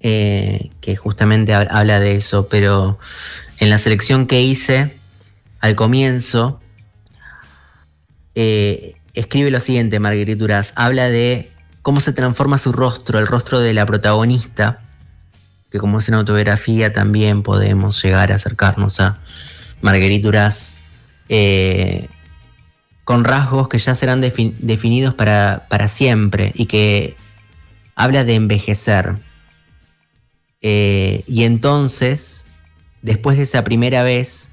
eh, 0.06 0.68
que 0.82 0.96
justamente 0.96 1.54
habla 1.54 1.98
de 1.98 2.16
eso, 2.16 2.46
pero 2.50 2.98
en 3.58 3.70
la 3.70 3.78
selección 3.78 4.26
que 4.26 4.42
hice 4.42 4.94
al 5.60 5.76
comienzo, 5.76 6.60
eh, 8.34 8.96
escribe 9.14 9.50
lo 9.50 9.60
siguiente, 9.60 10.00
Marguerite 10.00 10.36
Duras, 10.36 10.74
habla 10.76 11.08
de 11.08 11.50
cómo 11.80 12.02
se 12.02 12.12
transforma 12.12 12.58
su 12.58 12.70
rostro, 12.70 13.18
el 13.18 13.26
rostro 13.26 13.60
de 13.60 13.72
la 13.72 13.86
protagonista, 13.86 14.82
que 15.70 15.78
como 15.78 16.00
es 16.00 16.08
en 16.10 16.16
autobiografía 16.16 16.92
también 16.92 17.42
podemos 17.42 18.02
llegar 18.04 18.30
a 18.30 18.34
acercarnos 18.34 19.00
a 19.00 19.16
Marguerite 19.80 20.26
Duras, 20.26 20.74
con 23.04 23.24
rasgos 23.24 23.68
que 23.68 23.78
ya 23.78 23.94
serán 23.94 24.20
definidos 24.20 25.14
para, 25.14 25.88
siempre 25.88 26.52
y 26.54 26.66
que 26.66 27.16
habla 27.94 28.24
de 28.24 28.34
envejecer. 28.34 29.16
Eh, 30.66 31.24
y 31.26 31.44
entonces, 31.44 32.46
después 33.02 33.36
de 33.36 33.42
esa 33.42 33.62
primera 33.64 34.02
vez, 34.02 34.48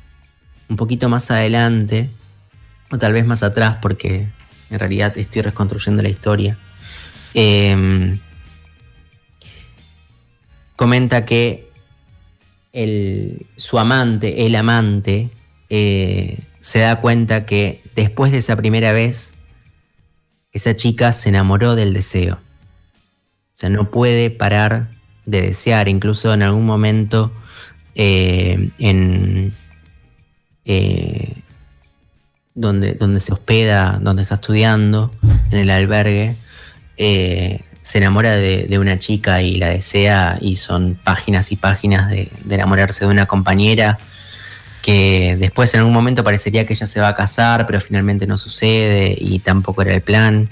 un 0.68 0.76
poquito 0.76 1.08
más 1.08 1.32
adelante, 1.32 2.10
o 2.92 2.98
tal 2.98 3.14
vez 3.14 3.26
más 3.26 3.44
atrás, 3.44 3.78
porque 3.82 4.28
en 4.70 4.80
realidad 4.80 5.18
estoy 5.18 5.42
reconstruyendo 5.42 6.04
la 6.04 6.10
historia, 6.10 6.60
em, 7.34 8.20
comenta 10.76 11.26
que 11.26 11.72
su 13.56 13.80
amante, 13.80 14.46
el 14.46 14.56
amante, 14.58 15.30
eh, 15.70 16.40
se 16.60 16.80
da 16.80 17.00
cuenta 17.00 17.46
que 17.46 17.82
después 17.96 18.34
de 18.34 18.40
esa 18.40 18.58
primera 18.58 18.92
vez, 18.92 19.34
esa 20.52 20.76
chica 20.76 21.14
se 21.14 21.30
enamoró 21.30 21.76
del 21.76 21.94
deseo. 21.94 22.36
O 22.36 23.58
sea, 23.62 23.70
no 23.70 23.90
puede 23.90 24.30
parar 24.30 24.90
de 25.26 25.42
desear, 25.42 25.88
incluso 25.88 26.34
en 26.34 26.44
algún 26.44 26.66
momento 26.66 27.32
eh, 27.96 28.70
en 28.80 29.54
eh, 30.66 31.34
donde, 32.56 32.94
donde 32.94 33.20
se 33.20 33.34
hospeda, 33.34 34.00
donde 34.02 34.24
está 34.24 34.36
estudiando, 34.36 35.12
en 35.52 35.58
el 35.58 35.70
albergue, 35.70 36.36
eh, 36.98 37.62
se 37.82 37.98
enamora 37.98 38.36
de, 38.36 38.78
una 38.80 39.00
chica 39.00 39.42
y 39.42 39.58
la 39.58 39.70
desea 39.70 40.38
y 40.40 40.56
son 40.56 40.98
páginas 41.04 41.52
y 41.52 41.56
páginas 41.56 42.10
de, 42.10 42.30
enamorarse 42.50 43.06
de 43.06 43.12
una 43.12 43.26
compañera 43.26 43.98
que 44.84 45.36
después 45.40 45.74
en 45.74 45.80
algún 45.80 45.94
momento 45.94 46.24
parecería 46.24 46.66
que 46.66 46.74
ella 46.74 46.88
se 46.88 47.00
va 47.00 47.10
a 47.10 47.16
casar, 47.16 47.66
pero 47.66 47.82
finalmente 47.82 48.28
no 48.28 48.38
sucede 48.38 49.16
y 49.20 49.40
tampoco 49.40 49.82
era 49.82 49.94
el 49.94 50.02
plan. 50.02 50.50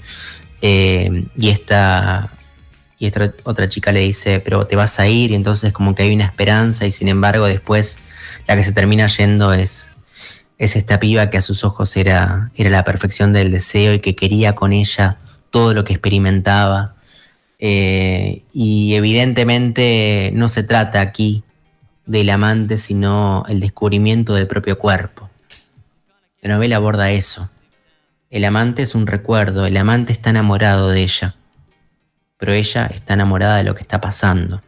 Y 0.62 1.48
esta, 1.48 2.30
y 3.00 3.06
esta 3.06 3.32
otra 3.44 3.66
chica 3.66 3.92
le 3.92 4.00
dice, 4.00 4.40
pero 4.40 4.66
te 4.66 4.76
vas 4.76 5.00
a 5.00 5.08
ir, 5.08 5.30
y 5.30 5.34
entonces 5.34 5.72
como 5.72 5.94
que 5.94 6.02
hay 6.02 6.14
una 6.14 6.26
esperanza 6.26 6.86
y 6.86 6.92
sin 6.92 7.08
embargo 7.08 7.46
después 7.46 7.98
la 8.46 8.54
que 8.54 8.62
se 8.62 8.72
termina 8.72 9.06
yendo 9.06 9.54
es, 9.54 9.90
es 10.58 10.76
esta 10.76 11.00
piba 11.00 11.30
que 11.30 11.38
a 11.38 11.40
sus 11.40 11.64
ojos 11.64 11.96
era, 11.96 12.50
era 12.54 12.68
la 12.68 12.84
perfección 12.84 13.32
del 13.32 13.50
deseo 13.50 13.94
y 13.94 14.00
que 14.00 14.14
quería 14.14 14.54
con 14.54 14.74
ella 14.74 15.16
todo 15.48 15.72
lo 15.72 15.82
que 15.82 15.94
experimentaba. 15.94 16.94
Eh, 17.58 18.42
y 18.52 18.94
evidentemente 18.94 20.30
no 20.34 20.48
se 20.50 20.62
trata 20.62 21.00
aquí 21.00 21.42
del 22.04 22.28
amante, 22.28 22.76
sino 22.76 23.44
el 23.48 23.60
descubrimiento 23.60 24.34
del 24.34 24.46
propio 24.46 24.78
cuerpo. 24.78 25.30
La 26.42 26.54
novela 26.54 26.76
aborda 26.76 27.10
eso. 27.10 27.50
El 28.28 28.44
amante 28.44 28.82
es 28.82 28.94
un 28.94 29.06
recuerdo, 29.06 29.64
el 29.64 29.76
amante 29.78 30.12
está 30.12 30.30
enamorado 30.30 30.90
de 30.90 31.02
ella 31.02 31.34
pero 32.40 32.54
ella 32.54 32.86
está 32.86 33.14
enamorada 33.14 33.58
de 33.58 33.64
lo 33.64 33.74
que 33.74 33.82
está 33.82 34.00
pasando, 34.00 34.62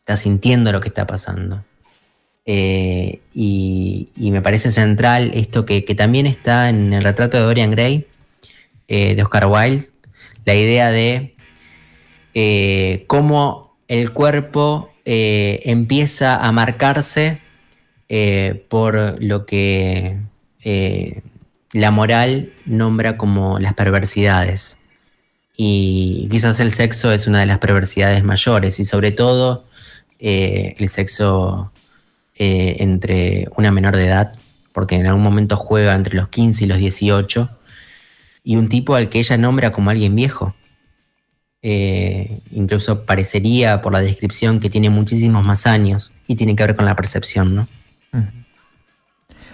está 0.00 0.16
sintiendo 0.16 0.72
lo 0.72 0.80
que 0.80 0.88
está 0.88 1.06
pasando. 1.06 1.64
Eh, 2.44 3.20
y, 3.32 4.08
me 4.16 4.42
parece 4.42 4.72
central 4.72 5.30
esto 5.32 5.64
que, 5.64 5.82
también 5.96 6.26
está 6.26 6.68
en 6.68 6.92
el 6.92 7.04
retrato 7.04 7.36
de 7.36 7.44
Dorian 7.44 7.70
Gray, 7.70 8.06
eh, 8.88 9.14
de 9.14 9.22
Oscar 9.22 9.46
Wilde, 9.46 9.86
la 10.44 10.56
idea 10.56 10.90
de 10.90 11.36
eh, 12.34 13.04
cómo 13.06 13.78
el 13.86 14.12
cuerpo 14.12 14.92
empieza 15.04 16.36
a 16.36 16.52
marcarse 16.52 17.40
por 18.68 19.22
lo 19.22 19.46
que 19.46 20.18
la 21.72 21.90
moral 21.90 22.52
nombra 22.66 23.16
como 23.16 23.58
las 23.58 23.72
perversidades 23.72 24.77
y 25.60 26.28
quizás 26.30 26.60
el 26.60 26.70
sexo 26.70 27.10
es 27.10 27.26
una 27.26 27.40
de 27.40 27.46
las 27.46 27.58
perversidades 27.58 28.22
mayores 28.22 28.78
y 28.78 28.84
sobre 28.84 29.10
todo 29.10 29.64
eh, 30.20 30.76
el 30.78 30.88
sexo 30.88 31.72
eh, 32.36 32.76
entre 32.78 33.48
una 33.56 33.72
menor 33.72 33.96
de 33.96 34.06
edad, 34.06 34.32
porque 34.72 34.94
en 34.94 35.06
algún 35.06 35.24
momento 35.24 35.56
juega 35.56 35.96
entre 35.96 36.14
los 36.14 36.28
15 36.28 36.64
y 36.64 36.68
los 36.68 36.78
18, 36.78 37.50
y 38.44 38.54
un 38.54 38.68
tipo 38.68 38.94
al 38.94 39.08
que 39.08 39.18
ella 39.18 39.36
nombra 39.36 39.72
como 39.72 39.90
alguien 39.90 40.14
viejo. 40.14 40.54
Eh, 41.60 42.38
incluso 42.52 43.04
parecería 43.04 43.82
por 43.82 43.92
la 43.92 44.00
descripción 44.00 44.60
que 44.60 44.70
tiene 44.70 44.90
muchísimos 44.90 45.44
más 45.44 45.66
años 45.66 46.12
y 46.28 46.36
tiene 46.36 46.54
que 46.54 46.66
ver 46.66 46.76
con 46.76 46.84
la 46.84 46.94
percepción, 46.94 47.56
¿no? 47.56 47.68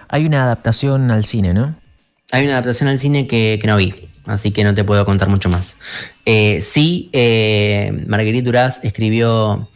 Hay 0.07 0.27
una 0.27 0.43
adaptación 0.43 1.09
al 1.09 1.25
cine, 1.25 1.55
¿no? 1.55 1.75
Hay 2.35 2.43
una 2.43 2.55
adaptación 2.55 2.89
al 2.89 2.99
cine 2.99 3.27
que, 3.27 3.61
no 3.65 3.77
vi 3.77 3.93
así 4.25 4.51
que 4.51 4.65
no 4.65 4.75
te 4.75 4.83
puedo 4.83 5.05
contar 5.05 5.29
mucho 5.29 5.47
más. 5.47 5.77
Eh, 6.25 6.59
sí, 6.59 7.09
eh, 7.13 8.03
Marguerite 8.07 8.43
Duras 8.43 8.81
escribió 8.83 9.69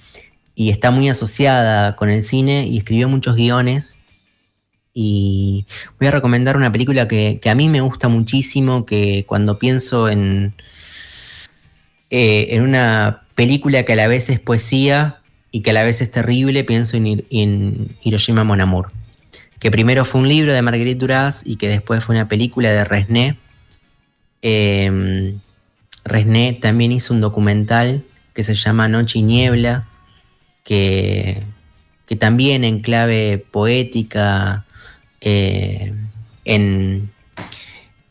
y 0.56 0.70
está 0.70 0.92
muy 0.92 1.08
asociada 1.08 1.96
con 1.96 2.10
el 2.10 2.22
cine 2.22 2.68
y 2.68 2.78
escribió 2.80 3.08
muchos 3.08 3.38
guiones. 3.38 3.98
Y 4.94 5.68
voy 6.00 6.10
a 6.10 6.12
recomendar 6.12 6.58
una 6.58 6.70
película 6.70 7.08
que, 7.08 7.40
a 7.50 7.56
mí 7.56 7.70
me 7.70 7.80
gusta 7.80 8.10
muchísimo, 8.10 8.86
que 8.86 9.24
cuando 9.26 9.58
pienso 9.58 10.10
en, 10.10 10.54
eh, 12.10 12.48
en 12.50 12.64
una 12.64 13.22
película 13.36 13.84
que 13.84 13.94
a 13.94 13.96
la 13.96 14.08
vez 14.08 14.30
es 14.30 14.42
poesía 14.42 15.22
y 15.50 15.62
que 15.62 15.70
a 15.70 15.74
la 15.74 15.84
vez 15.84 16.02
es 16.02 16.12
terrible, 16.12 16.66
pienso 16.66 16.98
en, 16.98 17.24
en 17.30 17.96
Hiroshima 18.02 18.44
Mon 18.44 18.60
Amour, 18.60 18.92
que 19.60 19.72
primero 19.72 20.06
fue 20.06 20.22
un 20.22 20.30
libro 20.30 20.54
de 20.54 20.62
Marguerite 20.62 21.00
Duras 21.00 21.44
y 21.46 21.58
que 21.58 21.68
después 21.68 22.04
fue 22.04 22.16
una 22.16 22.28
película 22.28 22.72
de 22.72 22.86
Resné. 22.86 23.38
Eh, 24.42 25.36
Resné 26.06 26.54
también 26.54 26.92
hizo 26.92 27.14
un 27.14 27.22
documental 27.22 28.04
que 28.34 28.44
se 28.44 28.56
llama 28.56 28.88
Noche 28.88 29.20
y 29.20 29.22
Niebla, 29.22 29.88
que, 30.64 31.44
que 32.06 32.16
también 32.16 32.64
en 32.64 32.80
clave 32.80 33.46
poética, 33.52 34.66
eh, 35.22 35.94
en, 36.46 37.12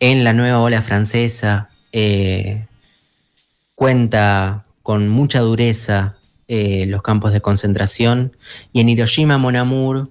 en, 0.00 0.24
la 0.24 0.32
nueva 0.32 0.60
ola 0.60 0.82
francesa, 0.82 1.70
eh, 1.92 2.66
cuenta 3.74 4.64
con 4.82 5.08
mucha 5.08 5.40
dureza 5.40 6.16
eh, 6.46 6.86
los 6.86 7.02
campos 7.02 7.32
de 7.32 7.40
concentración, 7.40 8.36
y 8.72 8.80
en 8.80 8.88
Hiroshima 8.88 9.38
Mon 9.38 9.56
Amour, 9.56 10.10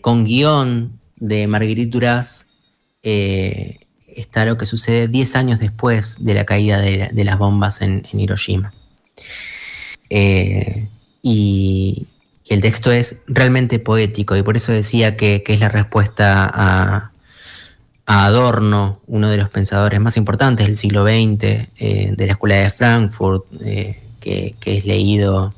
con 0.00 0.24
guion 0.24 0.98
de 1.16 1.46
Marguerite 1.46 1.90
Duras, 1.90 2.46
está 4.16 4.44
lo 4.44 4.56
que 4.56 4.66
sucede 4.66 5.08
10 5.08 5.36
años 5.36 5.60
después 5.60 6.16
de 6.20 6.34
la 6.34 6.44
caída 6.44 6.80
de, 6.80 7.24
las 7.24 7.38
bombas 7.38 7.82
en, 7.82 8.02
Hiroshima. 8.12 8.72
Eh, 10.10 10.88
y, 11.22 12.06
el 12.48 12.60
texto 12.60 12.92
es 12.92 13.24
realmente 13.26 13.80
poético 13.80 14.36
y 14.36 14.42
por 14.44 14.54
eso 14.54 14.70
decía 14.70 15.16
que, 15.16 15.42
es 15.44 15.60
la 15.60 15.68
respuesta 15.68 16.48
a, 16.52 17.10
Adorno, 18.08 19.00
uno 19.08 19.28
de 19.28 19.36
los 19.36 19.50
pensadores 19.50 20.00
más 20.00 20.16
importantes 20.16 20.64
del 20.64 20.76
siglo 20.76 21.02
XX, 21.02 21.42
eh, 21.76 22.14
de 22.16 22.26
la 22.26 22.34
Escuela 22.34 22.54
de 22.54 22.70
Frankfurt, 22.70 23.46
eh, 23.60 24.00
que, 24.20 24.54
es 24.64 24.86
leído 24.86 25.52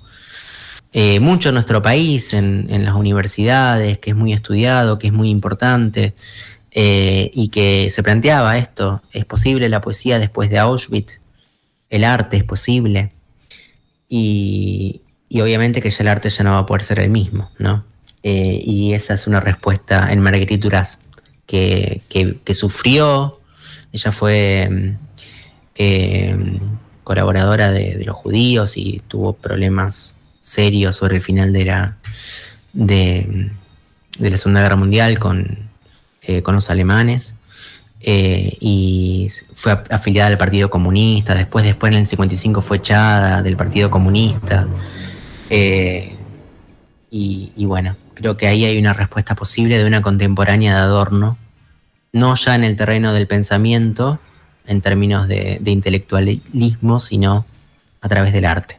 mucho 1.20 1.50
en 1.50 1.54
nuestro 1.54 1.82
país, 1.82 2.32
en, 2.32 2.84
las 2.84 2.94
universidades, 2.94 3.98
que 3.98 4.10
es 4.10 4.16
muy 4.16 4.32
estudiado, 4.32 4.98
que 4.98 5.08
es 5.08 5.12
muy 5.12 5.28
importante. 5.28 6.14
Eh, 6.80 7.30
y 7.34 7.48
que 7.48 7.88
se 7.90 8.02
planteaba 8.02 8.58
esto, 8.58 9.02
¿es 9.12 9.24
posible 9.24 9.68
la 9.68 9.80
poesía 9.80 10.18
después 10.18 10.50
de 10.50 10.58
Auschwitz? 10.58 11.18
¿El 11.88 12.04
arte 12.04 12.36
es 12.36 12.44
posible? 12.44 13.10
Y, 14.08 15.00
obviamente 15.34 15.80
que 15.80 15.90
ya 15.90 16.02
el 16.02 16.08
arte 16.08 16.30
ya 16.30 16.44
no 16.44 16.52
va 16.52 16.58
a 16.58 16.66
poder 16.66 16.82
ser 16.82 17.00
el 17.00 17.10
mismo, 17.10 17.50
¿no? 17.58 17.84
Eh, 18.22 18.60
y 18.64 18.92
esa 18.92 19.14
es 19.14 19.26
una 19.26 19.40
respuesta 19.40 20.12
en 20.12 20.20
Marguerite 20.20 20.58
Duras 20.58 21.00
que, 21.46 22.02
sufrió, 22.52 23.40
ella 23.92 24.12
fue 24.12 24.68
mm, 24.70 24.96
eh, 25.76 26.60
colaboradora 27.02 27.72
de, 27.72 28.04
los 28.04 28.16
judíos 28.16 28.76
y 28.76 29.02
tuvo 29.08 29.32
problemas 29.32 30.14
serios 30.48 30.96
sobre 30.96 31.16
el 31.16 31.22
final 31.22 31.52
de 31.52 31.64
la, 31.64 31.96
de 32.72 33.50
la 34.18 34.36
Segunda 34.36 34.62
Guerra 34.62 34.76
Mundial 34.76 35.18
con, 35.18 35.68
eh, 36.22 36.42
con 36.42 36.54
los 36.54 36.70
alemanes 36.70 37.36
eh, 38.00 38.56
y 38.60 39.28
fue 39.54 39.72
afiliada 39.90 40.28
al 40.28 40.38
Partido 40.38 40.70
Comunista. 40.70 41.34
Después, 41.34 41.64
después 41.64 41.92
en 41.92 42.00
el 42.00 42.06
55 42.06 42.62
fue 42.62 42.78
echada 42.78 43.42
del 43.42 43.56
Partido 43.56 43.90
Comunista. 43.90 44.66
Eh, 45.50 46.14
y, 47.10 47.64
bueno, 47.64 47.96
creo 48.14 48.36
que 48.36 48.46
ahí 48.46 48.64
hay 48.64 48.78
una 48.78 48.92
respuesta 48.92 49.34
posible 49.34 49.78
de 49.78 49.86
una 49.86 50.02
contemporánea 50.02 50.74
de 50.74 50.80
Adorno, 50.80 51.38
no 52.12 52.34
ya 52.34 52.54
en 52.54 52.64
el 52.64 52.76
terreno 52.76 53.14
del 53.14 53.26
pensamiento, 53.26 54.18
en 54.66 54.82
términos 54.82 55.26
de 55.26 55.60
intelectualismo, 55.64 57.00
sino 57.00 57.46
a 58.02 58.08
través 58.08 58.34
del 58.34 58.44
arte. 58.44 58.78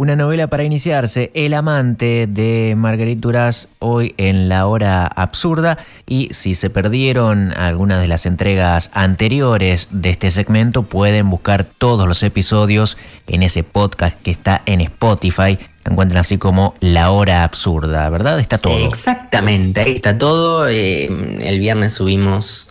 Una 0.00 0.16
novela 0.16 0.46
para 0.46 0.64
iniciarse, 0.64 1.30
El 1.34 1.52
amante 1.52 2.26
de 2.26 2.72
Marguerite 2.74 3.20
Duras, 3.20 3.68
hoy 3.80 4.14
en 4.16 4.48
la 4.48 4.66
hora 4.66 5.06
absurda. 5.06 5.76
Y 6.06 6.30
si 6.32 6.54
se 6.54 6.70
perdieron 6.70 7.52
algunas 7.54 8.00
de 8.00 8.08
las 8.08 8.24
entregas 8.24 8.90
anteriores 8.94 9.88
de 9.90 10.08
este 10.08 10.30
segmento, 10.30 10.84
pueden 10.84 11.28
buscar 11.28 11.64
todos 11.64 12.08
los 12.08 12.22
episodios 12.22 12.96
en 13.26 13.42
ese 13.42 13.62
podcast 13.62 14.18
que 14.22 14.30
está 14.30 14.62
en 14.64 14.80
Spotify. 14.80 15.58
encuentran 15.84 16.20
así 16.20 16.38
como 16.38 16.74
La 16.80 17.10
Hora 17.10 17.44
Absurda, 17.44 18.08
¿verdad? 18.08 18.40
Está 18.40 18.56
todo. 18.56 18.78
Exactamente, 18.78 19.82
ahí 19.82 19.96
está 19.96 20.16
todo. 20.16 20.66
Eh, 20.66 21.10
el 21.42 21.58
viernes 21.58 21.92
subimos 21.92 22.70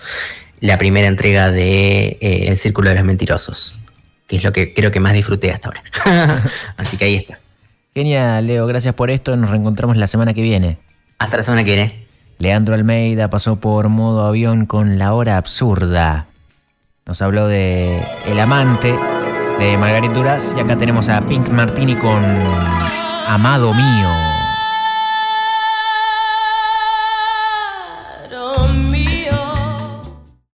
la 0.61 0.79
primera 0.79 1.05
entrega 1.05 1.51
de 1.51 2.17
eh, 2.21 2.45
El 2.47 2.57
Círculo 2.57 2.89
de 2.89 2.95
los 2.95 3.03
Mentirosos 3.05 3.77
que 4.29 4.37
es 4.37 4.43
lo 4.43 4.53
que 4.53 4.75
creo 4.75 4.91
que 4.91 4.99
más 4.99 5.13
disfruté 5.13 5.51
hasta 5.51 5.69
ahora. 5.69 5.83
Así 6.77 6.97
que 6.97 7.05
ahí 7.05 7.15
está. 7.15 7.39
Genial, 7.95 8.45
Leo, 8.45 8.67
gracias 8.67 8.93
por 8.93 9.09
esto. 9.09 9.35
Nos 9.35 9.49
reencontramos 9.49 9.97
la 9.97 10.05
semana 10.05 10.35
que 10.35 10.43
viene. 10.43 10.77
Hasta 11.17 11.37
la 11.37 11.43
semana 11.43 11.63
que 11.63 11.73
viene. 11.73 12.05
Leandro 12.37 12.75
Almeida 12.75 13.31
pasó 13.31 13.55
por 13.55 13.89
modo 13.89 14.27
avión 14.27 14.67
con 14.67 14.99
La 14.99 15.13
Hora 15.15 15.37
Absurda. 15.37 16.27
Nos 17.07 17.23
habló 17.23 17.47
de 17.47 18.01
El 18.27 18.39
Amante 18.39 18.95
de 19.57 19.77
Margarit 19.77 20.11
Duras 20.11 20.53
y 20.55 20.59
acá 20.59 20.77
tenemos 20.77 21.09
a 21.09 21.21
Pink 21.21 21.49
Martini 21.49 21.95
con 21.95 22.23
Amado 23.27 23.73
Mío. 23.73 24.28